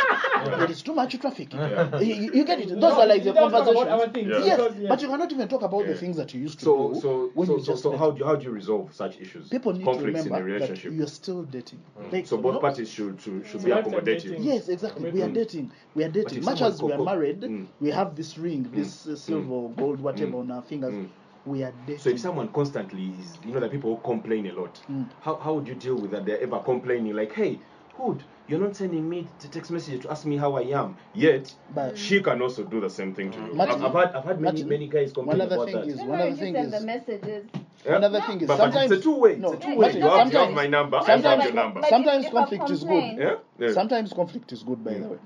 there 0.60 0.72
is 0.72 0.82
too 0.82 0.94
much 0.94 1.20
traffic 1.20 1.54
Yeah. 1.54 2.00
you, 2.00 2.16
you- 2.16 2.32
you 2.34 2.44
get 2.46 2.60
it 2.60 2.70
those 2.80 2.94
are 2.94 3.06
like 3.08 3.24
the 3.24 3.30
You 3.30 3.34
don't 3.36 3.52
talk 3.52 3.68
about 3.68 3.88
conversations 3.88 4.34
our 4.34 4.40
Yeah. 4.40 4.46
yes 4.46 4.74
yeah. 4.80 4.90
but 4.90 5.02
you 5.02 5.08
cannot 5.08 5.32
even 5.32 5.48
talk 5.48 5.62
about 5.62 5.82
Yeah. 5.82 5.88
the 5.94 5.96
things 5.96 6.18
that 6.18 6.34
you 6.34 6.42
used 6.42 6.60
to 6.60 6.66
So 6.66 6.94
do 6.94 7.00
so 7.02 7.21
when 7.34 7.48
so, 7.48 7.58
you 7.58 7.60
so, 7.64 7.72
just 7.74 7.84
so 7.84 7.92
met. 7.92 8.00
how 8.00 8.12
do 8.12 8.20
you, 8.20 8.26
how 8.26 8.36
do 8.36 8.44
you 8.46 8.52
resolve 8.52 8.94
such 8.94 9.20
issues? 9.20 9.50
people 9.50 9.74
need 9.74 9.84
Conflicts 9.84 10.24
to 10.24 10.28
in 10.30 10.34
a 10.36 10.38
remember 10.38 10.60
that 10.60 10.70
relationship. 10.70 10.94
you're 10.94 11.08
still 11.08 11.44
dating 11.44 11.84
Mm. 11.98 12.12
like 12.14 12.28
so 12.28 12.38
both 12.38 12.54
know- 12.56 12.60
parties 12.60 12.90
should 12.90 13.20
should, 13.22 13.46
should 13.46 13.56
It's 13.56 13.66
be 13.66 13.72
lifetime 13.72 13.94
accommodating. 13.94 14.44
yes 14.44 14.70
exactly 14.70 15.12
we 15.12 15.22
are 15.22 15.30
dating 15.30 15.72
we 15.94 16.04
are 16.04 16.10
dating 16.10 16.38
if 16.40 16.46
much 16.46 16.62
as 16.62 16.82
we 16.82 16.92
are 16.92 16.98
co- 16.98 17.06
co- 17.06 17.06
married 17.06 17.42
Mm. 17.42 17.68
we 17.80 17.90
have 17.92 18.16
this 18.16 18.38
ring 18.38 18.64
this 18.72 19.06
uh, 19.08 19.16
silver 19.16 19.52
or 19.54 19.74
gold 19.76 20.00
whatever 20.02 20.32
Mm. 20.34 20.40
on 20.42 20.52
our 20.52 20.62
fingers 20.64 20.94
Mm. 20.94 21.10
we 21.46 21.64
are 21.64 21.72
dating 21.72 22.00
So 22.04 22.10
if 22.10 22.20
someone 22.20 22.50
constantly 22.50 23.16
is, 23.20 23.40
you 23.44 23.52
know, 23.54 23.60
that 23.60 23.72
people 23.72 23.96
who 23.96 24.02
complain 24.04 24.46
a 24.48 24.54
lot, 24.54 24.80
Mm. 24.90 25.10
how, 25.20 25.38
how 25.38 25.54
would 25.56 25.68
you 25.68 25.76
deal 25.76 25.96
with 25.96 26.12
that? 26.12 26.26
They're 26.26 26.40
ever 26.42 26.60
complaining 26.60 27.14
like, 27.16 27.32
hey, 27.34 27.62
Hood, 27.96 28.24
you're 28.48 28.60
not 28.60 28.76
sending 28.76 29.08
me 29.08 29.28
the 29.40 29.48
text 29.48 29.72
message 29.72 30.02
to 30.04 30.12
ask 30.12 30.26
me 30.26 30.38
how 30.38 30.56
I 30.56 30.62
am. 30.62 30.98
Yet, 31.14 31.54
But- 31.74 31.98
she 31.98 32.22
can 32.22 32.42
also 32.42 32.64
do 32.64 32.82
the 32.82 32.90
same 32.90 33.14
thing 33.14 33.32
to 33.32 33.38
mm. 33.38 33.48
you. 33.48 33.54
Martin- 33.54 33.76
I've, 33.84 33.96
I've 33.96 34.06
had, 34.08 34.16
I've 34.16 34.24
had 34.26 34.42
many, 34.42 34.54
Martin, 34.64 34.70
many 34.70 34.88
guys 34.88 35.14
one 35.16 35.26
complain 35.28 35.42
other 35.42 35.56
about 35.56 35.66
thing 35.68 35.76
that. 35.76 35.88
is 35.88 35.98
one 36.00 36.10
why 36.10 36.16
other 36.16 36.30
did 36.30 36.38
you 36.40 36.44
thing 36.46 36.56
send 36.56 36.74
the 36.74 36.82
messages? 36.82 37.46
Yeah. 37.86 37.96
Another 37.96 38.22
thing 38.22 38.42
is 38.42 38.48
But- 38.48 38.58
but 38.58 38.68
it's 38.68 38.74
sometimes 38.76 38.92
a 38.92 39.02
two-way, 39.02 39.36
No, 39.38 39.54
it's 39.54 39.64
a 39.66 39.68
two-way. 39.68 39.76
You 39.76 39.82
have- 39.84 39.96
you 39.96 40.02
have 40.10 40.20
sometimes- 40.32 40.56
my 40.56 40.68
number, 40.68 40.98
I 40.98 41.00
have 41.00 41.08
Sometimes, 41.08 41.44
your 41.46 41.54
number. 41.54 41.82
But 41.82 41.90
sometimes 41.90 42.24
if- 42.26 42.28
if 42.30 42.34
conflict 42.38 42.70
is 42.70 42.84
good. 42.84 43.04
Yeah? 43.18 43.36
yeah. 43.60 43.72
Sometimes 43.74 44.14
conflict 44.14 44.52
is 44.52 44.64
good, 44.64 44.84
by 44.84 44.94
the 44.96 45.08
way. 45.08 45.18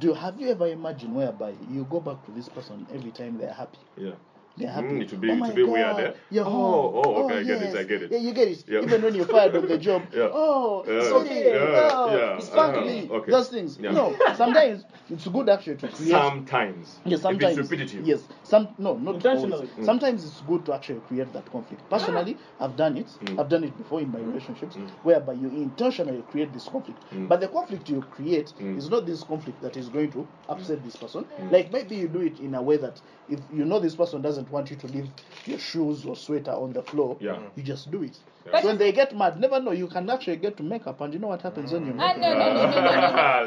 Do 0.00 0.12
have 0.14 0.40
you 0.40 0.48
ever 0.48 0.66
imagined 0.66 1.14
whereby 1.14 1.54
you 1.70 1.84
go 1.84 2.00
back 2.00 2.24
to 2.26 2.32
this 2.32 2.48
person 2.48 2.86
every 2.92 3.10
time 3.12 3.38
they're 3.38 3.52
happy? 3.52 3.78
yeah. 3.96 4.12
They're 4.56 4.70
happy. 4.70 4.86
Mm, 4.86 5.02
it 5.02 5.20
be- 5.20 5.30
oh 5.30 5.32
it 5.32 5.36
my 5.36 5.48
will 5.48 5.54
be 5.56 5.64
weird, 5.64 5.96
God, 5.96 6.00
eh? 6.00 6.12
You're 6.30 6.44
Oh, 6.46 6.50
home. 6.50 6.74
oh, 7.04 7.24
okay, 7.24 7.38
I 7.38 7.42
get 7.42 7.62
it. 7.62 7.76
I 7.76 7.82
get 7.82 8.02
it. 8.02 8.12
Yeah, 8.12 8.18
you 8.18 8.32
get 8.32 8.48
it. 8.48 8.64
Yeah. 8.68 8.82
Even 8.82 9.02
when 9.02 9.14
you're 9.16 9.26
fired 9.26 9.56
on 9.56 9.66
the 9.66 9.78
job. 9.78 10.02
Yeah. 10.14 10.28
Oh, 10.32 10.84
Yeah. 10.86 11.02
sorry. 11.08 11.28
Yeah, 11.44 11.90
oh, 11.92 12.16
yeah, 12.16 12.36
it's 12.36 12.48
uh-huh, 12.52 12.72
family. 12.72 13.10
okay. 13.10 13.30
Those 13.32 13.48
things. 13.48 13.78
Yeah. 13.80 13.90
No, 13.92 14.16
sometimes 14.36 14.84
it's 15.10 15.26
good 15.26 15.48
actually 15.48 15.76
to 15.78 15.88
create. 15.88 16.10
Sometimes. 16.10 17.00
Yes, 17.04 17.22
sometimes. 17.22 17.58
If 17.58 17.64
it's 17.64 17.70
repetitive. 17.70 18.06
Yes, 18.06 18.28
some 18.44 18.68
no, 18.78 18.96
not 18.96 19.16
Intentionally. 19.16 19.52
always. 19.54 19.70
Mm. 19.70 19.84
Sometimes 19.86 20.24
it's 20.24 20.40
good 20.40 20.64
to 20.66 20.74
actually 20.74 21.00
create 21.00 21.32
that 21.32 21.50
conflict. 21.50 21.88
Personally, 21.90 22.38
I've 22.60 22.76
done 22.76 22.96
it. 22.96 23.08
Mm. 23.22 23.40
I've 23.40 23.48
done 23.48 23.64
it 23.64 23.76
before 23.76 24.00
in 24.02 24.12
my 24.12 24.20
relationships, 24.20 24.76
Mm. 24.76 24.88
whereby 25.02 25.32
you 25.32 25.48
intentionally 25.48 26.22
create 26.22 26.52
this 26.52 26.68
conflict. 26.68 27.04
Mm. 27.12 27.26
But 27.28 27.40
the 27.40 27.48
conflict 27.48 27.88
you 27.88 28.02
create 28.02 28.54
Mm. 28.60 28.78
is 28.78 28.88
not 28.88 29.04
this 29.04 29.24
conflict 29.24 29.60
that 29.62 29.76
is 29.76 29.88
going 29.88 30.12
to 30.12 30.28
upset 30.48 30.84
this 30.84 30.94
person. 30.96 31.24
Mm. 31.40 31.50
Like 31.50 31.72
maybe 31.72 31.96
you 31.96 32.06
do 32.06 32.20
it 32.20 32.38
in 32.38 32.54
a 32.54 32.62
way 32.62 32.76
that 32.76 33.02
if 33.26 33.40
you 33.50 33.64
know 33.64 33.80
this 33.80 33.96
person 33.96 34.22
doesn't 34.22 34.43
doesn't 34.44 34.52
want 34.52 34.70
you 34.70 34.76
to 34.76 34.86
leave 34.88 35.08
your 35.46 35.58
shoes 35.58 36.04
or 36.04 36.16
sweater 36.16 36.52
on 36.52 36.72
the 36.72 36.82
floor, 36.82 37.16
yeah. 37.20 37.32
Mm. 37.32 37.50
you 37.56 37.62
just 37.62 37.90
do 37.90 38.02
it. 38.02 38.16
Yeah. 38.46 38.52
But 38.52 38.62
so 38.62 38.68
when 38.68 38.78
they 38.78 38.92
get 38.92 39.16
mad, 39.16 39.40
never 39.40 39.60
know. 39.60 39.72
You 39.72 39.86
can 39.86 40.08
actually 40.10 40.36
get 40.36 40.56
to 40.58 40.62
makeup, 40.62 41.00
and 41.00 41.12
you 41.14 41.18
know 41.18 41.28
what 41.28 41.42
happens 41.42 41.72
when 41.72 41.86
you 41.86 41.92
mm. 41.92 41.96
make 41.96 42.06
ah, 42.06 42.10
up? 42.10 42.18
no, 42.18 42.34
no, 42.34 42.38
no, 42.38 42.70
no, 42.70 42.90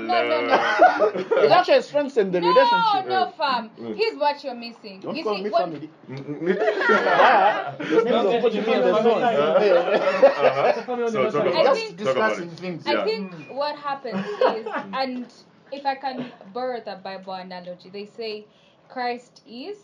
no, 0.08 0.22
no, 0.28 0.42
no, 0.48 1.44
It 1.44 1.52
actually 1.52 1.82
strengthens 1.82 2.32
the 2.32 2.42
no, 2.42 2.48
relationship. 2.50 3.08
No, 3.08 3.26
no, 3.26 3.32
fam. 3.38 3.70
Here's 3.96 4.18
what 4.18 4.44
you're 4.44 4.56
missing. 4.56 5.00
Don't 5.02 5.16
you 5.16 5.24
call 5.24 5.38
see, 5.38 5.44
me 5.44 5.50
what... 5.50 5.62
family. 5.64 5.90
ah, 6.90 7.76
you're 7.90 8.00
on 8.18 8.26
the 8.26 8.42
phone. 9.04 9.24
I. 9.24 9.36
Things. 12.58 12.88
I 12.88 13.04
think 13.04 13.34
what 13.52 13.76
happens 13.78 14.26
is, 14.26 14.66
mm. 14.66 14.94
and 14.94 15.26
if 15.72 15.86
I 15.86 15.96
can 15.96 16.32
borrow 16.54 16.82
the 16.84 17.00
Bible 17.04 17.34
analogy, 17.34 17.90
they 17.90 18.06
say 18.06 18.46
Christ 18.90 19.42
is 19.48 19.78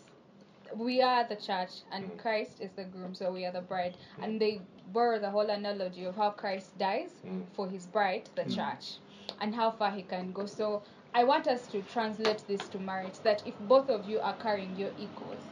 we 0.76 1.02
are 1.02 1.24
the 1.24 1.36
church, 1.36 1.82
and 1.90 2.18
Christ 2.18 2.60
is 2.60 2.72
the 2.72 2.84
groom, 2.84 3.14
so 3.14 3.32
we 3.32 3.44
are 3.46 3.52
the 3.52 3.60
bride. 3.62 3.96
And 4.20 4.40
they 4.40 4.62
borrow 4.86 5.18
the 5.18 5.30
whole 5.30 5.50
analogy 5.50 6.04
of 6.04 6.16
how 6.16 6.30
Christ 6.30 6.78
dies 6.78 7.22
Mm. 7.24 7.46
for 7.54 7.68
his 7.68 7.86
bride, 7.86 8.30
the 8.36 8.44
church, 8.44 8.98
and 9.40 9.54
how 9.54 9.70
far 9.70 9.90
he 9.92 10.02
can 10.02 10.32
go. 10.32 10.46
So 10.46 10.82
I 11.14 11.24
want 11.24 11.46
us 11.46 11.66
to 11.68 11.82
translate 11.82 12.44
this 12.46 12.68
to 12.70 12.78
marriage 12.78 13.20
that 13.20 13.42
if 13.46 13.58
both 13.58 13.88
of 13.90 14.04
you 14.04 14.20
are 14.20 14.36
carrying 14.36 14.76
your 14.76 14.92
equals 14.96 15.44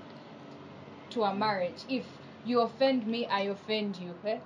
to 1.10 1.22
a 1.24 1.34
marriage, 1.34 1.84
if 1.88 2.20
you 2.44 2.60
offend 2.60 3.06
me, 3.06 3.26
I 3.28 3.42
offend 3.42 3.96
you. 3.98 4.18
Eh? 4.24 4.40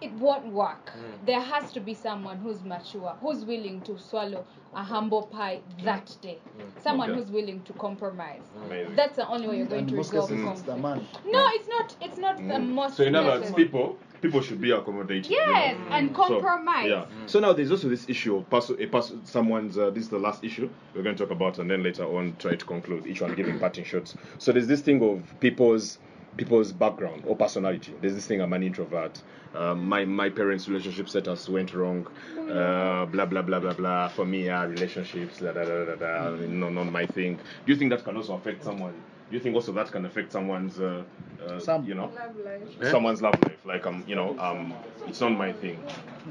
It 0.00 0.12
won't 0.12 0.46
work. 0.52 0.92
Mm. 0.96 1.26
There 1.26 1.40
has 1.40 1.72
to 1.72 1.80
be 1.80 1.94
someone 1.94 2.38
who's 2.38 2.62
mature, 2.62 3.16
who's 3.20 3.44
willing 3.44 3.80
to 3.82 3.98
swallow 3.98 4.44
a 4.74 4.82
humble 4.82 5.22
pie 5.22 5.60
that 5.84 6.06
mm. 6.06 6.20
day. 6.20 6.38
Mm. 6.58 6.82
Someone 6.82 7.10
Okay. 7.10 7.20
who's 7.20 7.30
willing 7.30 7.62
to 7.62 7.72
compromise. 7.74 8.42
Amazing. 8.64 8.96
That's 8.96 9.16
the 9.16 9.26
only 9.28 9.48
way 9.48 9.58
you're 9.58 9.66
going 9.66 9.82
In 9.82 9.88
to 9.88 9.94
most 9.96 10.12
resolve 10.12 10.30
cases, 10.30 10.50
it's 10.50 10.62
the 10.62 10.76
man. 10.76 11.06
No, 11.24 11.44
it's 11.54 11.68
not. 11.68 11.96
It's 12.00 12.18
not 12.18 12.36
the 12.36 12.42
Mm. 12.42 12.68
most. 12.68 12.96
So 12.96 13.04
in 13.04 13.14
other 13.14 13.40
words, 13.40 13.52
people 13.52 13.98
people 14.20 14.40
should 14.40 14.60
be 14.60 14.72
accommodating. 14.72 15.30
Yes, 15.30 15.76
you 15.78 15.84
know? 15.84 15.90
and 15.96 16.08
So, 16.10 16.14
compromise. 16.14 16.88
yeah. 16.88 17.06
So 17.26 17.40
now 17.40 17.52
there's 17.52 17.70
also 17.70 17.88
this 17.88 18.08
issue 18.08 18.36
of 18.36 18.48
person, 18.50 18.76
a 18.80 18.86
person, 18.86 19.24
someone's. 19.24 19.78
Uh, 19.78 19.90
this 19.90 20.04
is 20.04 20.10
the 20.10 20.18
last 20.18 20.42
issue 20.44 20.68
we're 20.94 21.02
going 21.02 21.16
to 21.16 21.24
talk 21.24 21.30
about, 21.32 21.58
and 21.58 21.70
then 21.70 21.82
later 21.82 22.04
on 22.04 22.36
try 22.38 22.56
to 22.56 22.64
conclude. 22.64 23.06
Each 23.06 23.20
one 23.20 23.34
giving 23.34 23.58
parting 23.58 23.84
shots. 23.84 24.16
So 24.38 24.52
there's 24.52 24.66
this 24.66 24.80
thing 24.80 25.02
of 25.02 25.38
people's 25.40 25.98
people's 26.38 26.72
background 26.72 27.24
or 27.26 27.36
personality. 27.36 27.94
There's 28.00 28.14
this 28.14 28.26
thing. 28.26 28.40
I'm 28.40 28.54
an 28.54 28.62
introvert. 28.62 29.22
Um, 29.54 29.86
my 29.88 30.04
my 30.06 30.30
parents' 30.30 30.68
relationship 30.68 31.08
status 31.10 31.48
went 31.48 31.74
wrong. 31.74 32.06
Uh, 32.38 33.04
blah 33.06 33.26
blah 33.26 33.42
blah 33.42 33.60
blah 33.60 33.74
blah. 33.74 34.08
For 34.08 34.24
me, 34.24 34.48
uh, 34.48 34.66
relationships. 34.66 35.38
Da, 35.40 35.52
da, 35.52 35.64
da, 35.64 35.84
da, 35.84 35.96
da, 35.96 36.30
no, 36.46 36.70
not 36.70 36.90
my 36.90 37.06
thing. 37.06 37.36
Do 37.36 37.72
you 37.72 37.76
think 37.76 37.90
that 37.90 38.04
can 38.04 38.16
also 38.16 38.34
affect 38.34 38.64
someone? 38.64 38.94
Do 39.30 39.36
you 39.36 39.42
think 39.42 39.54
also 39.54 39.72
that 39.72 39.92
can 39.92 40.06
affect 40.06 40.32
someone's, 40.32 40.80
uh, 40.80 41.02
uh, 41.46 41.58
Some. 41.60 41.84
you 41.84 41.94
know, 41.94 42.10
Love 42.16 42.36
life. 42.80 42.90
someone's 42.90 43.20
love 43.20 43.34
life. 43.44 43.58
Like 43.66 43.86
um, 43.86 44.02
you 44.06 44.14
know, 44.16 44.38
um, 44.38 44.72
it's 45.06 45.20
not 45.20 45.32
my 45.32 45.52
thing. 45.52 45.78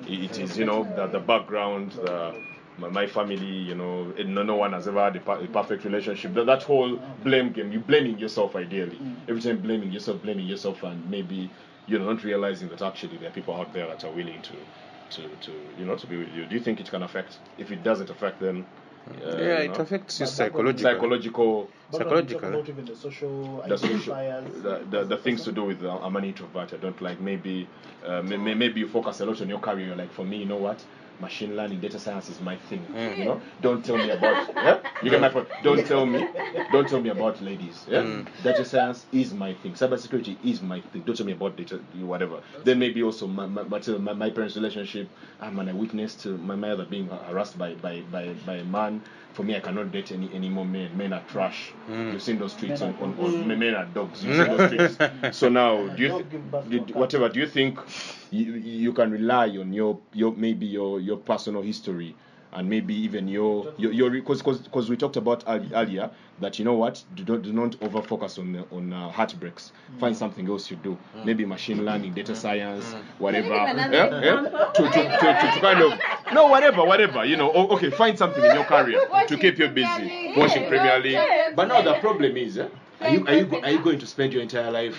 It 0.07 0.39
is, 0.39 0.57
you 0.57 0.65
know, 0.65 0.83
the, 0.95 1.07
the 1.07 1.19
background, 1.19 1.91
the 1.91 2.33
my, 2.77 2.89
my 2.89 3.07
family, 3.07 3.45
you 3.45 3.75
know, 3.75 4.13
and 4.17 4.33
no, 4.35 4.43
no 4.43 4.55
one 4.55 4.73
has 4.73 4.87
ever 4.87 5.03
had 5.03 5.15
a, 5.15 5.19
per- 5.19 5.43
a 5.43 5.47
perfect 5.47 5.83
relationship. 5.83 6.33
That, 6.33 6.45
that 6.45 6.63
whole 6.63 6.97
blame 7.23 7.51
game, 7.51 7.71
you're 7.71 7.81
blaming 7.81 8.17
yourself 8.19 8.55
ideally. 8.55 9.01
Every 9.27 9.41
time 9.41 9.57
blaming 9.61 9.91
yourself, 9.91 10.21
blaming 10.21 10.45
yourself, 10.47 10.83
and 10.83 11.09
maybe 11.09 11.49
you 11.87 11.97
know, 11.99 12.11
not 12.13 12.23
realizing 12.23 12.69
that 12.69 12.81
actually 12.81 13.17
there 13.17 13.29
are 13.29 13.33
people 13.33 13.55
out 13.55 13.71
there 13.73 13.87
that 13.87 14.03
are 14.03 14.11
willing 14.11 14.41
to, 14.41 14.55
to, 15.11 15.29
to, 15.41 15.51
you 15.77 15.85
know, 15.85 15.95
to 15.95 16.07
be 16.07 16.17
with 16.17 16.29
you. 16.29 16.45
Do 16.45 16.55
you 16.55 16.61
think 16.61 16.79
it 16.79 16.89
can 16.89 17.03
affect? 17.03 17.37
If 17.57 17.71
it 17.71 17.83
doesn't 17.83 18.09
affect 18.09 18.39
them, 18.39 18.65
uh, 19.25 19.37
yeah, 19.37 19.59
you 19.61 19.65
it 19.65 19.67
know, 19.69 19.75
affects 19.75 20.19
you 20.19 20.25
But 20.25 20.31
that 20.31 20.37
psychologically. 20.37 20.83
psychological. 20.93 21.69
But 21.91 21.99
when 22.05 22.15
we 22.15 22.25
talk 22.25 22.43
Psychological. 22.43 22.49
about 22.49 22.69
even 22.69 22.85
the 22.85 22.95
social 22.95 23.63
the, 23.67 23.77
social, 23.77 24.15
the, 24.15 24.85
the, 24.89 25.03
the 25.05 25.17
things 25.17 25.43
to 25.45 25.51
do 25.51 25.63
with 25.63 25.83
uh, 25.83 25.97
I'm 25.99 26.15
an 26.15 26.25
introvert. 26.25 26.73
I 26.73 26.77
don't 26.77 27.01
like 27.01 27.19
maybe 27.21 27.67
uh, 28.05 28.21
may, 28.21 28.37
may- 28.37 28.53
maybe 28.53 28.81
you 28.81 28.87
focus 28.87 29.19
a 29.21 29.25
lot 29.25 29.41
on 29.41 29.49
your 29.49 29.59
career. 29.59 29.95
Like 29.95 30.11
for 30.11 30.25
me, 30.25 30.37
you 30.37 30.45
know 30.45 30.57
what? 30.57 30.83
Machine 31.19 31.55
learning, 31.55 31.79
data 31.79 31.99
science 31.99 32.29
is 32.29 32.39
my 32.39 32.57
thing. 32.57 32.85
Mm. 32.87 33.17
You 33.17 33.25
know, 33.25 33.41
don't 33.61 33.83
tell 33.83 33.97
me 33.97 34.09
about. 34.11 34.49
Yeah, 34.67 34.79
you 35.01 35.09
get 35.09 35.21
my 35.21 35.29
point. 35.29 35.47
Don't 35.63 35.85
tell 35.85 36.05
me. 36.05 36.27
Don't 36.71 36.87
tell 36.87 36.99
me 37.01 37.09
about 37.09 37.41
ladies. 37.41 37.85
Yeah, 37.87 38.01
mm. 38.01 38.27
data 38.43 38.65
science 38.65 39.05
is 39.11 39.33
my 39.33 39.53
thing. 39.53 39.73
Cybersecurity 39.73 40.37
is 40.43 40.61
my 40.61 40.81
thing. 40.81 41.03
Don't 41.03 41.15
tell 41.15 41.25
me 41.25 41.31
about 41.33 41.55
data, 41.55 41.79
whatever. 41.93 42.41
Then 42.63 42.79
maybe 42.79 43.01
also 43.03 43.27
my 43.27 43.45
my, 43.45 43.63
my, 43.63 43.79
my, 43.99 44.13
my 44.13 44.29
parents' 44.29 44.55
relationship. 44.55 45.09
Ah, 45.39 45.47
I'm 45.47 45.59
an 45.59 45.69
eyewitness 45.69 46.15
to 46.23 46.37
my 46.37 46.55
mother 46.55 46.85
being 46.85 47.07
harassed 47.07 47.57
by 47.57 47.75
by 47.75 48.01
by, 48.01 48.33
by 48.45 48.55
a 48.57 48.65
man. 48.65 49.03
For 49.37 49.43
me, 49.43 49.55
I 49.55 49.59
cannot 49.59 49.91
date 49.91 50.11
any 50.11 50.33
any 50.33 50.49
more 50.49 50.65
men. 50.65 50.97
Men 50.97 51.13
are 51.13 51.21
trash. 51.27 51.71
Mm. 51.87 52.11
You've 52.11 52.23
seen 52.23 52.39
those 52.39 52.53
streets 52.53 52.81
on, 52.81 52.95
on, 52.99 53.13
on 53.19 53.47
men 53.47 53.75
are 53.75 53.85
dogs. 53.85 54.25
You've 54.25 54.35
mm. 54.35 54.47
seen 54.47 54.57
those 54.57 54.95
streets. 54.97 55.37
So 55.39 55.47
now, 55.47 55.87
do 55.89 56.01
you 56.01 56.09
Dog 56.09 56.17
th- 56.21 56.31
give 56.31 56.51
birth 56.51 56.69
to 56.71 56.79
do- 56.79 56.93
whatever? 56.95 57.29
Do 57.29 57.39
you 57.39 57.45
think 57.45 57.77
you, 58.31 58.53
you 58.53 58.93
can 58.93 59.11
rely 59.11 59.49
on 59.49 59.71
your 59.71 59.99
your 60.11 60.33
maybe 60.35 60.65
your 60.65 60.99
your 60.99 61.17
personal 61.17 61.61
history 61.61 62.15
and 62.53 62.69
maybe 62.69 62.93
even 62.95 63.27
your 63.27 63.73
your 63.77 63.91
your 63.91 64.09
because 64.09 64.41
because 64.41 64.89
we 64.89 64.97
talked 64.97 65.17
about 65.17 65.43
earlier 65.47 66.09
that 66.39 66.59
you 66.59 66.65
know 66.65 66.73
what 66.73 67.03
do 67.15 67.23
not 67.25 67.41
do 67.41 67.51
not 67.51 67.75
over 67.81 68.01
focus 68.01 68.37
on 68.37 68.63
on 68.71 68.93
uh, 68.93 69.09
heartbreaks. 69.09 69.71
Mm. 69.95 69.99
Find 69.99 70.17
something 70.17 70.47
else 70.47 70.69
you 70.71 70.77
do. 70.77 70.97
Mm. 71.15 71.25
Maybe 71.25 71.45
machine 71.45 71.79
mm. 71.79 71.85
learning, 71.85 72.13
data 72.13 72.35
science, 72.35 72.85
whatever. 73.19 73.49
Can 73.49 73.77
you 73.77 73.83
give 73.83 73.93
another 73.93 74.21
Yeah, 74.25 74.41
yeah. 74.43 74.71
To, 74.73 74.83
to, 74.83 74.91
to, 74.91 74.91
to, 74.91 75.51
to 75.53 75.59
kind 75.61 75.81
of 75.81 75.99
no 76.33 76.47
whatever 76.47 76.85
whatever 76.85 77.25
you 77.25 77.35
know. 77.37 77.51
Oh, 77.53 77.67
okay, 77.75 77.89
find 77.89 78.17
something 78.17 78.43
in 78.43 78.53
your 78.55 78.65
career 78.65 78.99
to 79.27 79.37
keep 79.37 79.57
you 79.59 79.67
busy. 79.67 80.33
Watching 80.37 80.63
Yeah. 80.63 80.69
Premier 80.69 80.99
League. 80.99 81.13
Yeah. 81.13 81.51
But 81.55 81.67
now 81.67 81.81
the 81.81 81.95
problem 81.95 82.37
is, 82.37 82.57
eh, 82.57 82.67
are 83.01 83.09
you 83.09 83.25
are 83.27 83.33
you 83.33 83.45
go, 83.45 83.61
are 83.61 83.71
you 83.71 83.79
going 83.83 83.99
to 83.99 84.07
spend 84.07 84.33
your 84.33 84.41
entire 84.41 84.71
life 84.71 84.97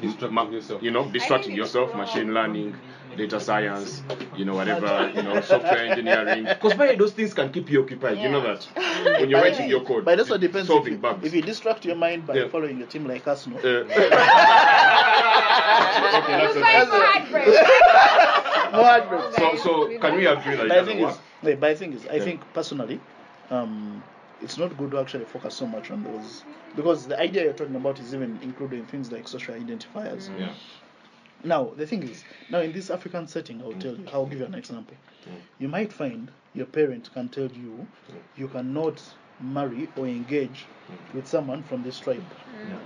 Distracting 0.00 0.52
yourself. 0.52 0.82
you 0.82 0.90
know, 0.90 1.08
distracting 1.08 1.54
yourself, 1.54 1.94
machine 1.94 2.32
learning, 2.34 2.76
data 3.16 3.40
science, 3.40 4.02
you 4.34 4.44
know, 4.44 4.54
whatever, 4.54 5.10
you 5.14 5.22
know, 5.22 5.40
software 5.40 5.84
engineering. 5.84 6.44
Because 6.56 6.74
by 6.74 6.94
those 6.94 7.12
things 7.12 7.32
can 7.34 7.50
keep 7.52 7.70
you 7.70 7.82
occupied. 7.82 8.18
You 8.18 8.28
know 8.30 8.40
that 8.42 8.64
when 9.18 9.30
you're 9.30 9.40
writing 9.40 9.68
your 9.68 9.80
code, 9.84 10.04
But 10.04 10.14
it 10.14 10.20
also 10.20 10.38
depends 10.38 10.68
if 10.68 10.72
solving 10.74 10.92
you, 10.94 10.98
bugs. 10.98 11.24
if 11.26 11.34
you 11.34 11.42
distract 11.42 11.84
your 11.84 11.96
mind 11.96 12.26
by 12.26 12.36
Yeah. 12.36 12.48
following 12.48 12.80
a 12.82 12.86
team 12.86 13.04
like 13.04 13.26
Arsenal. 13.26 13.58
Uh, 13.64 13.68
okay, 16.18 16.32
You 16.32 16.48
that's 16.48 16.56
fight 16.56 16.82
a, 16.82 16.86
for 16.86 16.96
heartbreak. 17.06 17.46
No 18.72 18.82
heartbreak. 18.84 19.22
so, 19.32 19.56
so 19.56 19.98
can 19.98 20.16
we 20.16 20.26
agree 20.26 20.56
that 20.56 20.66
it 20.66 20.68
But 20.68 20.74
the 20.74 20.74
doesn't 20.80 20.94
thing 20.96 21.02
work? 21.02 21.12
is, 21.14 21.20
but 21.60 21.60
the 21.60 21.74
thing 21.76 21.92
is, 21.92 22.06
I 22.06 22.14
Yeah. 22.16 22.24
think 22.24 22.52
personally, 22.52 23.00
um, 23.50 24.02
it's 24.40 24.58
not 24.58 24.76
good 24.76 24.90
to 24.90 24.98
actually 24.98 25.24
focus 25.24 25.54
so 25.54 25.66
much 25.66 25.90
on 25.90 26.02
those 26.02 26.44
because 26.74 27.06
the 27.06 27.18
idea 27.18 27.44
you're 27.44 27.52
talking 27.52 27.76
about 27.76 27.98
is 27.98 28.14
even 28.14 28.38
including 28.42 28.84
things 28.84 29.10
like 29.10 29.26
social 29.26 29.54
identifiers. 29.54 30.28
Mm. 30.28 30.40
Yeah. 30.40 30.52
Now, 31.44 31.72
the 31.76 31.86
thing 31.86 32.02
is, 32.02 32.24
now 32.50 32.60
in 32.60 32.72
this 32.72 32.90
African 32.90 33.26
setting, 33.26 33.62
I'll 33.62 33.72
mm. 33.72 33.80
tell 33.80 33.94
you, 33.94 34.06
I'll 34.12 34.26
give 34.26 34.40
you 34.40 34.46
an 34.46 34.54
example. 34.54 34.96
Mm. 35.28 35.32
You 35.58 35.68
might 35.68 35.92
find 35.92 36.30
your 36.54 36.66
parent 36.66 37.12
can 37.12 37.28
tell 37.28 37.50
you 37.52 37.86
you 38.34 38.48
cannot 38.48 39.02
marry 39.40 39.88
or 39.96 40.06
engage 40.06 40.66
with 41.12 41.26
someone 41.26 41.62
from 41.62 41.82
this 41.82 41.98
tribe, 41.98 42.24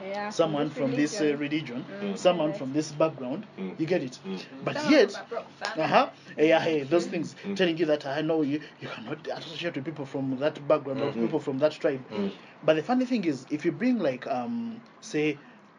Yeah. 0.02 0.30
someone 0.30 0.70
from 0.70 0.90
this 0.92 1.20
uh, 1.20 1.36
religion. 1.36 1.84
religion, 1.88 2.16
someone 2.16 2.52
from 2.52 2.72
this 2.72 2.92
background. 2.92 3.46
Mm. 3.58 3.78
You 3.78 3.86
get 3.86 4.02
it? 4.02 4.18
Mm. 4.24 4.40
But 4.64 4.76
Someone 4.76 4.92
yet, 4.92 5.12
from 5.12 5.22
a 5.22 5.28
broke 5.28 5.50
family. 5.62 5.82
uh-huh, 5.84 6.10
yeah, 6.38 6.60
hey, 6.60 6.82
those 6.84 7.06
things 7.06 7.34
Mm. 7.44 7.56
telling 7.56 7.76
you 7.76 7.86
that 7.86 8.06
I 8.06 8.20
know 8.22 8.42
you, 8.42 8.60
you 8.80 8.88
cannot 8.88 9.26
associate 9.26 9.74
with 9.76 9.84
people 9.84 10.06
from 10.06 10.36
that 10.38 10.66
background 10.66 11.02
or 11.02 11.12
Mhm. 11.12 11.22
people 11.22 11.40
from 11.40 11.58
that 11.58 11.72
tribe. 11.72 12.02
Mm. 12.10 12.32
But 12.62 12.74
the 12.76 12.82
funny 12.82 13.04
thing 13.04 13.24
is, 13.24 13.46
if 13.50 13.64
you 13.64 13.72
bring 13.72 13.98
like 13.98 14.26
um, 14.26 14.80
say, 15.00 15.38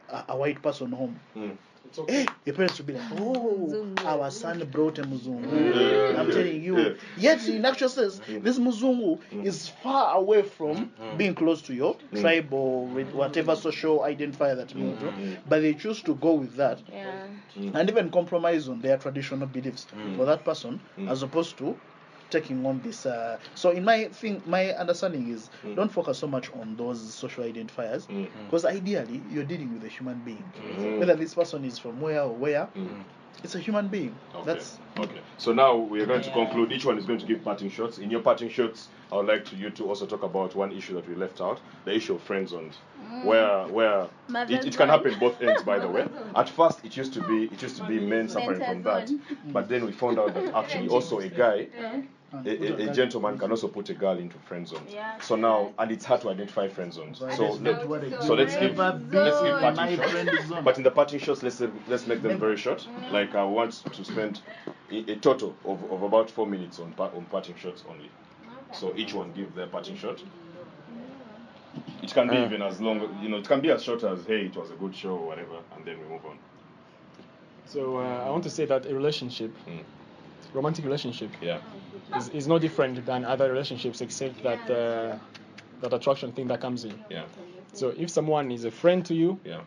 a, 0.09 0.25
a 0.29 0.37
white 0.37 0.61
person 0.61 0.91
home, 0.91 1.19
Mm. 1.35 1.57
It's 1.91 1.99
okay. 1.99 2.25
your 2.45 2.55
parents 2.55 2.77
will 2.77 2.85
be 2.85 2.93
like, 2.93 3.11
oh, 3.17 3.93
our 4.05 4.31
son 4.31 4.65
brought 4.71 4.97
a 4.97 5.03
Muzungu. 5.03 5.45
Mm. 5.45 6.17
I'm 6.19 6.31
telling 6.31 6.63
you. 6.63 6.95
Yet, 7.17 7.45
in 7.49 7.65
actual 7.65 7.89
sense, 7.89 8.21
this 8.29 8.57
Muzungu 8.57 9.19
is 9.43 9.67
far 9.83 10.15
away 10.15 10.41
from 10.43 10.89
being 11.17 11.35
close 11.35 11.61
to 11.63 11.73
your 11.73 11.95
mm. 12.13 12.21
tribe 12.21 12.53
or 12.53 12.87
whatever 12.87 13.57
social 13.57 13.99
identifier 13.99 14.55
that 14.55 14.73
you 14.73 14.85
want. 14.85 15.01
Mm. 15.01 15.37
But 15.49 15.63
they 15.63 15.73
choose 15.73 16.01
to 16.03 16.15
go 16.15 16.35
with 16.35 16.55
that 16.55 16.79
Yeah. 16.89 17.25
and 17.73 17.89
even 17.89 18.09
compromise 18.09 18.69
on 18.69 18.79
their 18.79 18.97
traditional 18.97 19.47
beliefs 19.47 19.85
mm. 19.93 20.15
for 20.15 20.23
that 20.23 20.45
person 20.45 20.79
as 21.09 21.23
opposed 21.23 21.57
to 21.57 21.77
taking 22.31 22.65
on 22.65 22.81
this 22.81 23.05
uh, 23.05 23.37
so 23.55 23.71
in 23.71 23.83
my 23.83 24.05
thing 24.05 24.41
my 24.45 24.71
understanding 24.73 25.29
is 25.29 25.49
mm. 25.63 25.75
don't 25.75 25.91
focus 25.91 26.17
so 26.17 26.27
much 26.27 26.51
on 26.53 26.75
those 26.77 27.13
social 27.13 27.43
identifiers 27.43 28.07
mm. 28.07 28.27
because 28.45 28.65
ideally 28.65 29.21
you're 29.29 29.43
dealing 29.43 29.73
with 29.73 29.83
a 29.83 29.87
human 29.87 30.19
being. 30.19 30.43
Mm. 30.77 30.99
Whether 30.99 31.15
this 31.15 31.33
person 31.33 31.65
is 31.65 31.77
from 31.77 31.99
where 32.01 32.21
or 32.21 32.33
where 32.33 32.67
it's 33.43 33.55
a 33.55 33.59
human 33.59 33.87
being. 33.87 34.15
Okay. 34.35 34.45
that's 34.45 34.77
okay. 34.99 35.19
So 35.37 35.51
now 35.51 35.75
we 35.75 36.01
are 36.01 36.05
going 36.05 36.21
to 36.21 36.31
conclude. 36.31 36.71
Each 36.71 36.85
one 36.85 36.97
is 36.97 37.05
going 37.05 37.19
to 37.19 37.25
give 37.25 37.43
parting 37.43 37.69
shots. 37.69 37.97
In 37.97 38.11
your 38.11 38.21
parting 38.21 38.49
shots, 38.49 38.89
I 39.11 39.15
would 39.15 39.25
like 39.25 39.45
to 39.45 39.55
you 39.55 39.69
to 39.71 39.85
also 39.85 40.05
talk 40.05 40.23
about 40.23 40.55
one 40.55 40.71
issue 40.71 40.93
that 40.95 41.07
we 41.07 41.15
left 41.15 41.41
out: 41.41 41.59
the 41.85 41.93
issue 41.95 42.15
of 42.15 42.21
friend 42.21 42.47
zones, 42.47 42.75
where 43.23 43.67
where 43.67 44.07
it, 44.29 44.65
it 44.65 44.77
can 44.77 44.89
happen 44.89 45.17
both 45.19 45.41
ends. 45.41 45.63
By 45.63 45.79
the 45.79 45.87
way, 45.87 46.07
at 46.35 46.49
first 46.49 46.85
it 46.85 46.95
used 46.95 47.13
to 47.13 47.21
be 47.21 47.45
it 47.45 47.61
used 47.61 47.77
to 47.77 47.87
be 47.87 47.99
men 47.99 48.29
suffering 48.29 48.59
from 48.59 48.83
that, 48.83 49.09
but 49.47 49.67
then 49.67 49.85
we 49.85 49.91
found 49.91 50.19
out 50.19 50.33
that 50.33 50.53
actually 50.55 50.89
also 50.89 51.19
a 51.19 51.29
guy. 51.29 51.67
A, 52.33 52.49
a, 52.49 52.89
a 52.89 52.93
gentleman 52.93 53.37
can 53.37 53.51
also 53.51 53.67
put 53.67 53.89
a 53.89 53.93
girl 53.93 54.17
into 54.17 54.37
friend 54.39 54.65
zones. 54.67 54.93
Yeah. 54.93 55.19
So 55.19 55.35
now, 55.35 55.73
and 55.77 55.91
it's 55.91 56.05
hard 56.05 56.21
to 56.21 56.29
identify 56.29 56.69
friend 56.69 56.93
zones. 56.93 57.19
So, 57.19 57.25
that's 57.25 57.39
let, 57.59 57.77
not 57.77 57.89
what 57.89 58.03
I 58.03 58.19
so 58.21 58.33
let's 58.35 58.55
give 58.55 58.77
let's 58.77 59.41
give 59.41 59.59
parting 59.59 59.97
shots. 59.97 60.61
But 60.63 60.77
in 60.77 60.83
the 60.83 60.91
parting 60.91 61.19
shots, 61.19 61.43
let's 61.43 61.61
let's 61.87 62.07
make 62.07 62.21
them 62.21 62.39
very 62.39 62.55
short. 62.55 62.87
Like 63.11 63.35
I 63.35 63.43
want 63.43 63.73
to 63.93 64.05
spend 64.05 64.39
a, 64.91 65.11
a 65.11 65.15
total 65.17 65.55
of, 65.65 65.83
of 65.91 66.03
about 66.03 66.29
four 66.31 66.47
minutes 66.47 66.79
on 66.79 66.93
on 66.97 67.25
parting 67.25 67.55
shots 67.57 67.83
only. 67.89 68.09
So 68.71 68.93
each 68.95 69.13
one 69.13 69.33
give 69.33 69.53
their 69.53 69.67
parting 69.67 69.97
shot. 69.97 70.23
It 72.01 72.13
can 72.13 72.29
be 72.29 72.37
even 72.37 72.61
as 72.61 72.81
long, 72.81 73.17
you 73.21 73.29
know, 73.29 73.37
it 73.37 73.47
can 73.47 73.61
be 73.61 73.71
as 73.71 73.83
short 73.83 74.03
as 74.03 74.25
hey, 74.25 74.45
it 74.45 74.55
was 74.55 74.71
a 74.71 74.75
good 74.75 74.95
show 74.95 75.15
or 75.17 75.27
whatever, 75.27 75.59
and 75.75 75.85
then 75.85 75.99
we 75.99 76.05
move 76.05 76.25
on. 76.25 76.37
So 77.65 77.97
uh, 77.97 78.25
I 78.25 78.29
want 78.29 78.43
to 78.43 78.49
say 78.49 78.65
that 78.65 78.85
a 78.85 78.93
relationship, 78.93 79.51
Mm. 79.67 79.83
Romantic 80.53 80.85
relationship, 80.85 81.29
Yeah. 81.41 81.59
is, 82.17 82.29
is 82.29 82.47
no 82.47 82.59
different 82.59 83.05
than 83.05 83.25
other 83.25 83.49
relationships 83.49 84.01
except 84.01 84.43
that 84.43 84.69
uh, 84.69 85.17
that 85.81 85.93
attraction 85.93 86.31
thing 86.31 86.47
that 86.47 86.61
comes 86.61 86.83
in. 86.85 86.93
Yeah. 87.09 87.23
So 87.73 87.93
if 87.97 88.09
someone 88.09 88.51
is 88.51 88.65
a 88.65 88.71
friend 88.71 89.05
to 89.05 89.13
you, 89.13 89.39
Yeah. 89.45 89.61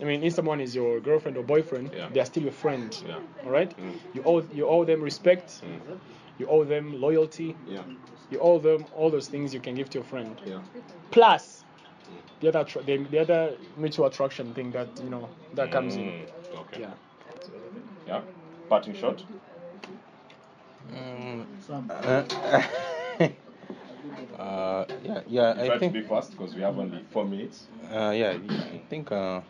I 0.00 0.04
mean, 0.04 0.22
if 0.22 0.32
someone 0.32 0.60
is 0.62 0.74
your 0.74 0.98
girlfriend 1.00 1.36
or 1.36 1.42
boyfriend, 1.42 1.90
Yeah. 1.94 2.08
they 2.12 2.20
are 2.20 2.26
still 2.26 2.42
your 2.44 2.52
friend. 2.52 2.96
Yeah. 3.06 3.18
All 3.44 3.50
right. 3.50 3.70
Mm. 3.76 3.92
You 4.14 4.22
owe 4.24 4.42
you 4.54 4.66
owe 4.66 4.84
them 4.84 5.02
respect. 5.02 5.62
Mm. 5.62 5.98
You 6.38 6.46
owe 6.48 6.64
them 6.64 7.00
loyalty. 7.00 7.54
Yeah. 7.68 7.82
You 8.30 8.40
owe 8.40 8.58
them 8.58 8.84
all 8.96 9.10
those 9.10 9.28
things 9.28 9.52
you 9.52 9.60
can 9.60 9.74
give 9.74 9.90
to 9.90 9.98
your 9.98 10.04
friend. 10.04 10.40
Yeah. 10.46 10.60
Plus 11.10 11.64
the 12.40 12.48
other 12.48 12.60
attra- 12.60 12.82
the, 12.82 12.96
the 13.10 13.18
other 13.18 13.52
mutual 13.76 14.06
attraction 14.06 14.54
thing 14.54 14.70
that 14.72 14.88
you 15.04 15.10
know 15.10 15.28
that 15.54 15.70
comes 15.70 15.96
in. 15.96 16.02
Mm. 16.04 16.60
Okay. 16.60 16.80
Yeah. 16.80 16.94
Yeah. 18.06 18.20
Parting 18.68 18.94
shot. 18.94 19.24
Mm, 21.70 21.88
Some- 21.88 21.90
uh, 21.90 23.28
uh, 24.38 24.84
yeah, 25.04 25.20
yeah, 25.28 25.52
Try 25.54 25.62
I 25.64 25.68
to 25.70 25.78
think. 25.78 25.92
be 25.92 26.02
fast 26.02 26.32
because 26.32 26.54
we 26.54 26.62
have 26.62 26.76
only 26.78 27.04
four 27.10 27.24
minutes. 27.24 27.66
Uh, 27.92 28.10
yeah, 28.10 28.36
I 28.72 28.78
think 28.88 29.12
uh, 29.12 29.40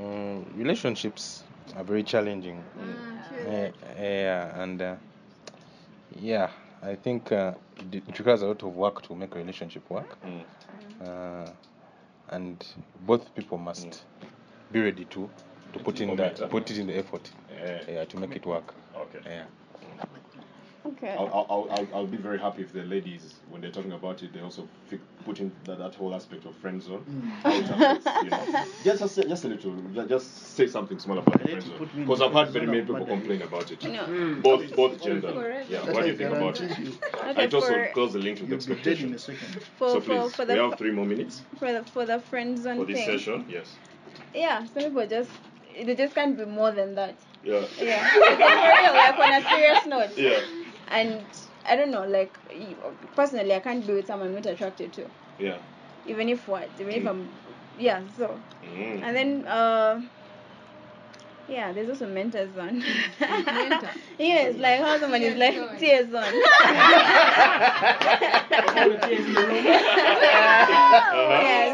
um, 0.00 0.44
relationships 0.56 1.44
are 1.76 1.84
very 1.84 2.02
challenging. 2.02 2.64
Uh, 3.46 3.68
yeah, 3.98 4.60
and 4.62 4.82
uh, 4.82 4.94
yeah, 6.20 6.50
I 6.82 6.96
think 6.96 7.30
uh, 7.32 7.52
it 7.76 8.02
it 8.08 8.18
requires 8.18 8.42
a 8.42 8.46
lot 8.46 8.62
of 8.62 8.74
work 8.74 9.02
to 9.02 9.14
make 9.14 9.34
a 9.34 9.38
relationship 9.38 9.88
work, 9.90 10.16
Mm. 10.24 10.44
uh, 11.06 11.50
and 12.30 12.66
both 13.06 13.32
people 13.36 13.58
must 13.58 14.04
be 14.72 14.80
ready 14.80 15.04
to 15.04 15.30
to 15.72 15.78
put 15.80 16.00
in 16.00 16.08
Commit, 16.08 16.36
that 16.38 16.50
put 16.50 16.70
it 16.70 16.78
in 16.78 16.86
the 16.88 16.96
effort, 16.98 17.30
Yeah. 17.52 17.82
yeah, 17.88 18.04
to 18.04 18.16
make 18.16 18.34
it 18.36 18.46
work. 18.46 18.74
Okay. 18.96 19.20
Yeah. 19.24 19.44
Okay. 20.88 21.14
I'll, 21.18 21.26
I'll, 21.26 21.46
I'll, 21.50 21.68
I'll, 21.72 21.88
I'll 21.94 22.06
be 22.06 22.16
very 22.16 22.38
happy 22.38 22.62
if 22.62 22.72
the 22.72 22.82
ladies, 22.82 23.34
when 23.50 23.60
they're 23.60 23.70
talking 23.70 23.92
about 23.92 24.22
it, 24.22 24.32
they 24.32 24.40
also 24.40 24.66
fi- 24.88 24.98
put 25.24 25.38
in 25.40 25.52
that, 25.64 25.78
that 25.78 25.94
whole 25.94 26.14
aspect 26.14 26.44
of 26.46 26.54
friend 26.56 26.82
zone. 26.82 27.04
Mm. 27.08 27.30
How 27.42 27.52
it 27.52 27.70
affects, 27.70 28.24
you 28.24 28.30
know. 28.30 28.64
Just, 28.84 29.00
just, 29.16 29.28
just 29.28 29.44
a 29.44 29.48
little, 29.48 30.06
just 30.06 30.54
say 30.56 30.66
something 30.66 30.98
small 30.98 31.18
about 31.18 31.38
the 31.38 31.44
They 31.44 31.50
friend 31.52 31.62
zone. 31.66 31.78
put 31.78 31.94
me 31.94 32.00
in 32.02 32.06
Because 32.06 32.18
the 32.20 32.26
I've 32.26 32.32
had 32.32 32.48
very 32.50 32.66
many 32.66 32.80
people 32.80 33.04
complain 33.04 33.42
about 33.42 33.70
it. 33.70 33.82
No. 33.84 34.04
Mm. 34.06 34.42
Both, 34.42 34.74
both 34.76 35.02
gender. 35.02 35.64
Yeah, 35.68 35.90
what 35.90 36.02
do 36.02 36.08
you 36.08 36.16
think 36.16 36.30
about 36.30 36.54
guarantee 36.56 36.82
it? 36.84 36.98
Okay, 37.14 37.42
I'd 37.42 37.54
also 37.54 37.68
for, 37.68 37.90
close 37.92 38.12
the 38.14 38.18
link 38.20 38.40
with 38.40 38.48
You'll 38.50 38.76
be 38.76 38.82
dead 38.82 38.98
in 39.00 39.12
a 39.12 39.14
expectations. 39.14 39.64
for, 39.76 39.88
So 39.90 40.00
for, 40.00 40.06
please, 40.06 40.34
for 40.34 40.42
we 40.46 40.54
the 40.54 40.62
have 40.62 40.78
three 40.78 40.92
more 40.92 41.04
minutes 41.06 41.42
for 41.58 41.72
the 41.72 41.84
for 41.84 42.06
the 42.06 42.20
friend 42.20 42.56
zone 42.58 42.78
for 42.78 42.84
this 42.86 42.96
thing. 43.04 43.18
session. 43.18 43.44
Yes. 43.48 43.76
Yeah, 44.34 44.64
some 44.66 44.84
people 44.84 45.06
just 45.06 45.30
they 45.84 45.94
just 45.94 46.14
can't 46.14 46.36
be 46.36 46.44
more 46.44 46.70
than 46.72 46.94
that. 46.94 47.18
Yeah. 47.44 47.62
Yeah, 47.80 48.08
for 48.12 48.20
real, 48.20 48.92
like 48.94 49.18
on 49.18 49.42
a 49.42 49.48
serious 49.48 49.86
note. 49.86 50.16
Yeah. 50.16 50.40
And 50.90 51.26
I 51.66 51.76
don't 51.76 51.90
know, 51.90 52.06
like 52.06 52.38
personally, 53.14 53.54
I 53.54 53.60
can't 53.60 53.86
be 53.86 53.92
with 53.94 54.06
someone 54.06 54.28
I'm 54.28 54.34
not 54.34 54.46
attracted 54.46 54.92
to, 54.94 55.10
Yeah. 55.38 55.58
even 56.04 56.28
if 56.28 56.46
what, 56.48 56.70
even 56.78 56.94
if 56.94 57.02
Mm. 57.04 57.08
I'm, 57.10 57.38
yeah. 57.76 58.02
So 58.16 58.42
Mm. 58.62 59.02
and 59.02 59.16
then 59.16 59.46
uh, 59.46 60.00
yeah, 61.46 61.72
there's 61.72 61.88
also 61.88 62.06
mentor 62.06 62.50
zone. 62.52 62.84
Mentor. 63.20 63.90
yes, 64.18 64.56
like 64.58 64.80
how 64.80 64.98
someone 64.98 65.22
is 65.22 65.36
like 65.36 65.54
zone. 65.54 65.76
tear 65.78 66.04
zone. 66.10 66.34
All 68.76 68.88
the 68.90 68.98
tears 69.04 69.26
in 69.26 69.34
the 69.34 69.46
room. 69.46 69.64
yeah, 69.64 69.80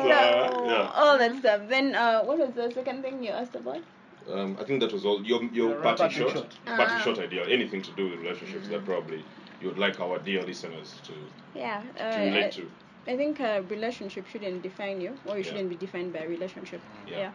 so 0.03 0.11
Uh-huh. 0.11 0.71
yeah. 0.71 0.91
all 0.95 1.19
that 1.19 1.37
stuff. 1.37 1.63
Then 1.69 1.95
uh, 1.95 2.23
what 2.23 2.39
was 2.39 2.55
the 2.55 2.71
second 2.73 3.03
thing 3.03 3.23
you 3.23 3.31
asked 3.31 3.55
about? 3.57 3.83
Um, 4.29 4.57
I 4.61 4.65
think 4.65 4.81
that 4.81 4.93
was 4.93 5.05
all. 5.05 5.23
Your 5.25 5.43
your 5.45 5.71
Yeah, 5.71 5.83
parting 5.83 6.09
parting 6.09 6.19
shot, 6.19 6.31
shot. 6.33 6.59
parting 6.65 6.97
Ah. 6.97 7.03
shot 7.05 7.19
idea. 7.19 7.47
Anything 7.47 7.83
to 7.83 7.93
do 7.93 8.09
with 8.11 8.21
relationships 8.21 8.69
that 8.69 8.85
probably 8.85 9.27
you 9.61 9.69
would 9.69 9.79
like 9.79 10.01
our 10.01 10.19
dear 10.19 10.43
listeners 10.43 11.01
to, 11.07 11.13
Yeah, 11.55 11.83
to 11.97 12.05
uh, 12.05 12.25
relate 12.25 12.45
I, 12.45 12.51
to. 12.51 12.71
I 13.07 13.17
think 13.17 13.41
a 13.41 13.63
relationship 13.63 14.27
shouldn't 14.27 14.63
define 14.63 15.01
you, 15.01 15.19
or 15.25 15.37
you 15.37 15.43
Yeah. 15.43 15.51
shouldn't 15.51 15.69
be 15.69 15.77
defined 15.77 16.13
by 16.13 16.21
a 16.21 16.29
relationship. 16.29 16.81
Yeah. 17.07 17.19
yeah. 17.19 17.33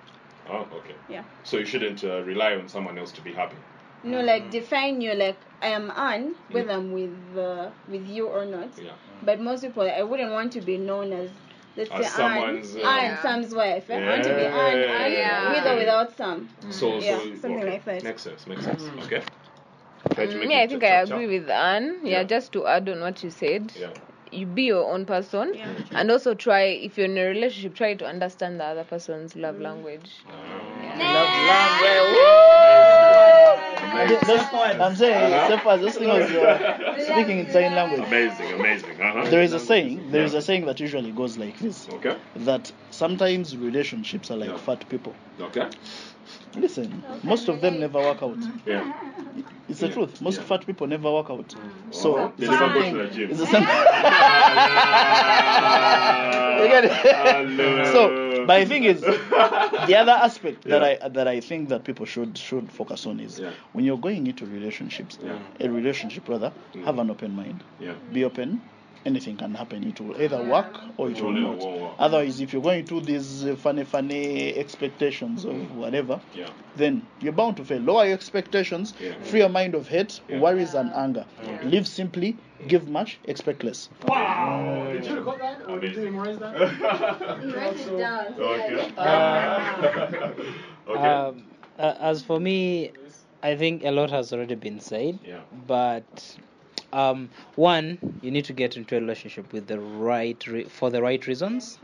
Oh, 0.47 0.67
okay. 0.80 0.95
Yeah. 1.08 1.23
So 1.43 1.58
you 1.58 1.65
shouldn't 1.65 2.04
uh, 2.04 2.23
rely 2.23 2.56
on 2.56 2.67
someone 2.67 2.97
else 2.97 3.12
to 3.13 3.21
be 3.21 3.34
happy. 3.34 3.58
No, 4.04 4.21
like 4.21 4.49
define 4.49 5.02
you 5.02 5.13
like 5.13 5.39
I 5.62 5.67
am 5.67 5.91
on 5.91 6.36
whether 6.52 6.71
I'm 6.71 6.91
with 6.91 7.38
uh, 7.38 7.69
with 7.88 8.08
you 8.08 8.28
or 8.28 8.45
not. 8.45 8.69
Yeah. 8.78 8.93
But 9.21 9.41
most 9.41 9.62
people, 9.62 9.84
I 9.84 10.04
wouldn't 10.04 10.32
want 10.32 10.54
to 10.54 10.62
be 10.62 10.78
known 10.78 11.12
as 11.12 11.30
let's 11.79 11.91
As 11.91 12.05
say 12.05 12.11
someone's, 12.21 12.75
Anne, 12.75 12.85
uh, 12.85 12.89
Anne, 12.89 13.03
Yeah. 13.11 13.21
Sam's 13.21 13.55
wife. 13.55 13.89
I 13.89 13.93
want 14.09 14.23
to 14.23 14.35
be 14.35 14.41
Yeah. 14.41 14.63
Anne, 14.65 14.79
Anne 15.01 15.11
Yeah. 15.13 15.51
with 15.53 15.65
or 15.71 15.75
without 15.77 16.15
Sam. 16.17 16.49
So, 16.69 16.99
Yeah, 16.99 17.17
so 17.17 17.23
something 17.41 17.55
okay. 17.57 17.71
like 17.71 17.85
that. 17.85 18.03
Makes 18.03 18.23
sense. 18.23 18.47
Makes 18.47 18.65
sense. 18.65 18.83
Okay. 19.05 19.21
Mm, 20.15 20.39
make 20.39 20.47
me, 20.47 20.55
it 20.55 20.63
I 20.63 20.67
think 20.67 20.83
I 20.83 20.87
chap, 20.89 21.07
chap. 21.07 21.15
agree 21.17 21.39
with 21.39 21.49
Anne. 21.49 21.87
Yeah, 22.03 22.11
Yeah. 22.19 22.23
just 22.23 22.51
to 22.53 22.67
add 22.67 22.89
on 22.89 22.99
what 23.01 23.23
you 23.23 23.29
said. 23.29 23.71
Yeah. 23.79 23.89
You 24.31 24.45
be 24.45 24.63
your 24.63 24.85
own 24.93 25.05
person, 25.05 25.53
Yeah. 25.55 25.67
and 25.91 26.11
also 26.11 26.35
try 26.35 26.61
if 26.87 26.97
you're 26.97 27.07
in 27.13 27.17
a 27.17 27.25
relationship, 27.27 27.73
try 27.75 27.93
to 27.95 28.05
understand 28.05 28.59
the 28.59 28.65
other 28.65 28.83
person's 28.83 29.35
love 29.35 29.59
language. 29.59 30.11
I'm 33.93 34.95
saying, 34.95 35.49
so 35.49 35.58
far 35.60 35.78
this 35.78 35.95
thing 35.97 36.08
was 36.08 36.30
uh, 36.32 36.95
speaking 37.12 37.39
in 37.39 37.52
sign 37.52 37.73
language. 37.75 38.02
Amazing. 38.08 38.54
Amazing. 38.54 39.02
Uh-huh. 39.02 39.30
There 39.30 39.41
is 39.41 39.54
a 39.54 39.60
saying. 39.60 40.12
There 40.12 40.23
is 40.23 40.34
Yeah. 40.34 40.39
a 40.39 40.41
saying 40.41 40.65
that 40.65 40.80
usually 40.80 41.12
goes 41.12 41.38
like 41.38 41.58
this: 41.60 41.88
Okay. 41.89 42.15
that 42.38 42.71
sometimes 42.91 43.56
relationships 43.58 44.30
are 44.32 44.38
like 44.38 44.49
Yeah. 44.49 44.58
fat 44.58 44.88
people. 44.89 45.15
Okay. 45.39 45.67
Listen, 46.56 47.04
most 47.23 47.47
of 47.49 47.62
them 47.62 47.80
never 47.80 47.99
work 48.02 48.21
out. 48.23 48.38
Yeah. 48.65 48.91
It's 49.67 49.80
the 49.80 49.88
Yeah. 49.88 49.93
truth. 49.93 50.21
Most 50.21 50.38
Yeah. 50.39 50.43
fat 50.45 50.65
people 50.65 50.88
never 50.88 51.12
work 51.12 51.30
out. 51.30 51.56
So 51.91 52.15
Oh, 52.15 52.32
they 52.38 52.45
it's 52.47 52.60
never 52.60 52.73
go 52.73 52.82
to 52.89 52.97
the 52.97 53.08
gym. 53.08 53.30
It's 53.32 53.39
the 53.39 53.45
same. 53.47 53.63
You 56.60 56.67
get 56.67 56.86
it? 56.86 56.91
Hello. 56.91 57.84
so, 57.93 58.28
but 58.49 58.59
the 58.59 58.65
thing 58.65 58.83
is, 58.83 59.01
the 59.01 59.95
other 60.01 60.12
aspect 60.12 60.63
that 60.63 60.83
I 60.83 61.07
that 61.17 61.27
I 61.27 61.39
think 61.39 61.69
that 61.69 61.83
people 61.83 62.05
should 62.05 62.38
should 62.38 62.67
focus 62.71 63.05
on 63.05 63.19
is 63.19 63.39
Yeah. 63.39 63.51
when 63.73 63.85
you're 63.85 63.97
going 64.07 64.27
into 64.27 64.45
relationships, 64.45 65.17
Yeah. 65.23 65.38
a 65.65 65.69
relationship 65.69 66.27
rather, 66.27 66.51
Mm. 66.73 66.83
have 66.85 66.97
an 66.99 67.09
open 67.09 67.31
mind. 67.35 67.63
Yeah. 67.79 67.93
Be 68.13 68.23
open. 68.25 68.62
Anything 69.05 69.38
can 69.38 69.53
happen. 69.55 69.83
It 69.88 70.01
will 70.01 70.21
either 70.21 70.43
work 70.43 70.73
or 70.97 71.09
it 71.09 71.21
will 71.21 71.29
Only 71.29 71.41
not. 71.41 71.57
won't 71.59 71.81
work. 71.81 71.91
Otherwise, 71.99 72.41
if 72.41 72.51
you're 72.51 72.62
going 72.62 72.83
to 72.85 72.99
these 72.99 73.45
uh, 73.45 73.55
funny, 73.55 73.85
funny 73.85 74.53
expectations 74.57 75.45
of 75.45 75.55
whatever, 75.77 76.19
Yeah. 76.35 76.49
then 76.75 77.01
you're 77.21 77.31
bound 77.41 77.55
to 77.57 77.63
fail. 77.63 77.79
Lower 77.81 78.03
your 78.05 78.13
expectations, 78.15 78.93
Yeah. 78.99 79.13
free 79.21 79.39
your 79.39 79.49
mind 79.49 79.73
of 79.75 79.88
hate, 79.88 80.19
Yeah. 80.27 80.39
worries, 80.41 80.73
and 80.73 80.91
anger. 80.93 81.25
Live 81.63 81.88
simply, 81.88 82.35
give 82.67 82.88
much, 82.89 83.19
expect 83.26 83.63
less. 83.63 83.89
Wow. 84.08 84.89
Did 84.91 85.06
you 85.06 85.15
record 85.17 85.39
that 85.41 85.67
or 85.69 85.80
did 85.80 85.95
you 85.95 86.02
memorize 86.04 86.38
that? 86.39 86.60
Write 86.60 87.80
it 87.80 87.98
down. 87.98 88.34
Okay. 88.39 88.93
Uh, 88.98 90.32
Okay. 90.88 91.08
Um, 91.08 91.43
uh, 91.78 91.93
as 92.00 92.24
for 92.24 92.39
me, 92.39 92.91
I 93.43 93.56
think 93.56 93.84
a 93.84 93.91
lot 93.91 94.10
has 94.10 94.34
already 94.34 94.56
been 94.56 94.80
said. 94.80 95.19
Yeah. 95.24 95.41
But 95.67 96.36
um, 96.91 97.30
one, 97.56 98.00
you 98.22 98.32
need 98.32 98.45
to 98.45 98.54
get 98.54 98.76
into 98.76 98.98
a 98.98 99.00
relationship 99.00 99.54
with 99.54 99.67
the 99.67 99.80
right 99.80 100.45
re- 100.48 100.63
for 100.63 100.89
the 100.89 101.02
right 101.02 101.26
reasons, 101.28 101.78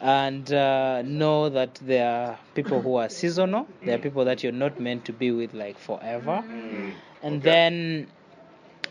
and 0.00 0.52
uh, 0.52 1.02
know 1.02 1.48
that 1.48 1.76
there 1.76 2.10
are 2.10 2.38
people 2.54 2.82
who 2.82 2.96
are 2.96 3.08
seasonal. 3.08 3.68
There 3.84 3.94
are 3.94 3.98
people 4.02 4.24
that 4.24 4.42
you're 4.42 4.52
not 4.52 4.80
meant 4.80 5.04
to 5.06 5.12
be 5.12 5.30
with 5.30 5.54
like 5.54 5.78
forever, 5.78 6.42
and 7.22 7.40
then 7.42 8.08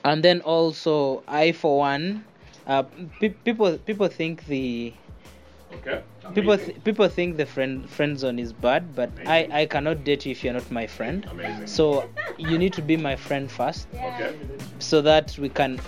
and 0.04 0.24
then 0.24 0.42
also 0.42 1.24
I 1.28 1.52
for 1.52 1.78
one, 1.80 2.26
uh, 2.68 2.84
pe- 3.20 3.30
people 3.30 3.78
people 3.78 4.08
think 4.08 4.46
the 4.46 4.94
Okay. 5.78 6.02
people 6.36 6.58
th- 6.58 6.84
people 6.84 7.08
think 7.10 7.38
the 7.38 7.46
friend 7.46 7.90
friend 7.90 8.18
zone 8.20 8.38
is 8.40 8.54
bad 8.54 8.96
but 8.96 9.10
I, 9.26 9.48
I 9.52 9.66
cannot 9.66 10.04
date 10.04 10.26
you 10.26 10.32
if 10.32 10.44
you're 10.44 10.54
not 10.54 10.70
my 10.72 10.86
friend 10.88 11.26
Amazing. 11.32 11.68
so 11.68 12.08
you 12.38 12.58
need 12.58 12.74
to 12.74 12.82
be 12.82 12.96
my 12.96 13.16
friend 13.16 13.52
first 13.52 13.88
Okay. 13.94 14.32
so 14.80 15.02
that 15.02 15.38
we 15.40 15.50
can 15.50 15.80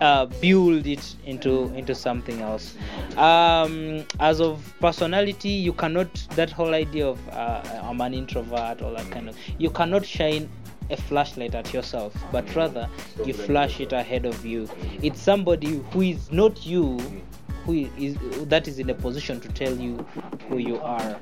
uh, 0.00 0.26
build 0.26 0.86
it 0.86 1.16
into 1.24 1.72
into 1.74 1.94
something 1.94 2.40
else. 2.40 2.76
Um, 3.16 4.04
as 4.20 4.40
of 4.40 4.74
personality 4.80 5.50
you 5.50 5.72
cannot 5.72 6.12
that 6.30 6.50
whole 6.50 6.74
idea 6.74 7.06
of 7.06 7.28
uh, 7.28 7.62
i'm 7.82 8.00
an 8.00 8.14
introvert 8.14 8.82
all 8.82 8.94
that 8.94 9.10
kind 9.10 9.28
of 9.28 9.36
you 9.58 9.70
cannot 9.70 10.04
shine 10.04 10.48
a 10.90 10.96
flashlight 10.96 11.54
at 11.54 11.72
yourself 11.72 12.14
but 12.30 12.54
rather 12.54 12.88
you 13.24 13.32
flash 13.32 13.80
it 13.80 13.92
ahead 13.92 14.26
of 14.26 14.44
you. 14.44 14.68
It's 15.02 15.20
somebody 15.20 15.82
who 15.90 16.02
is 16.02 16.30
not 16.30 16.66
you 16.66 16.98
who 17.64 17.88
is 17.96 18.16
that 18.48 18.68
is 18.68 18.78
in 18.78 18.90
a 18.90 18.94
position 18.94 19.40
to 19.40 19.48
tell 19.48 19.74
you 19.74 20.04
who 20.48 20.58
you 20.58 20.78
are. 20.80 21.16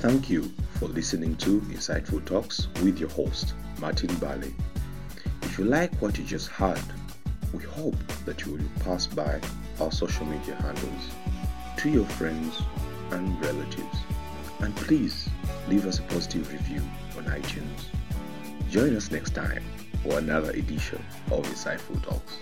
Thank 0.00 0.28
you 0.28 0.52
for 0.78 0.86
listening 0.86 1.36
to 1.36 1.60
Insightful 1.62 2.24
Talks 2.24 2.68
with 2.82 2.98
your 2.98 3.08
host, 3.10 3.54
Martin 3.78 4.14
Bale. 4.16 4.50
If 5.42 5.58
you 5.58 5.64
like 5.64 5.94
what 6.00 6.18
you 6.18 6.24
just 6.24 6.48
heard, 6.48 6.80
we 7.52 7.62
hope 7.64 7.96
that 8.24 8.44
you 8.44 8.52
will 8.52 8.84
pass 8.84 9.06
by 9.06 9.40
our 9.80 9.90
social 9.90 10.26
media 10.26 10.54
handles 10.56 11.10
to 11.78 11.90
your 11.90 12.04
friends 12.04 12.62
and 13.10 13.40
relatives. 13.40 13.98
And 14.60 14.74
please 14.76 15.28
leave 15.68 15.86
us 15.86 15.98
a 15.98 16.02
positive 16.02 16.52
review 16.52 16.82
on 17.16 17.24
iTunes. 17.24 17.86
Join 18.70 18.94
us 18.94 19.10
next 19.10 19.34
time 19.34 19.64
for 20.02 20.18
another 20.18 20.50
edition 20.50 21.02
of 21.30 21.44
Insightful 21.46 22.02
Talks. 22.02 22.38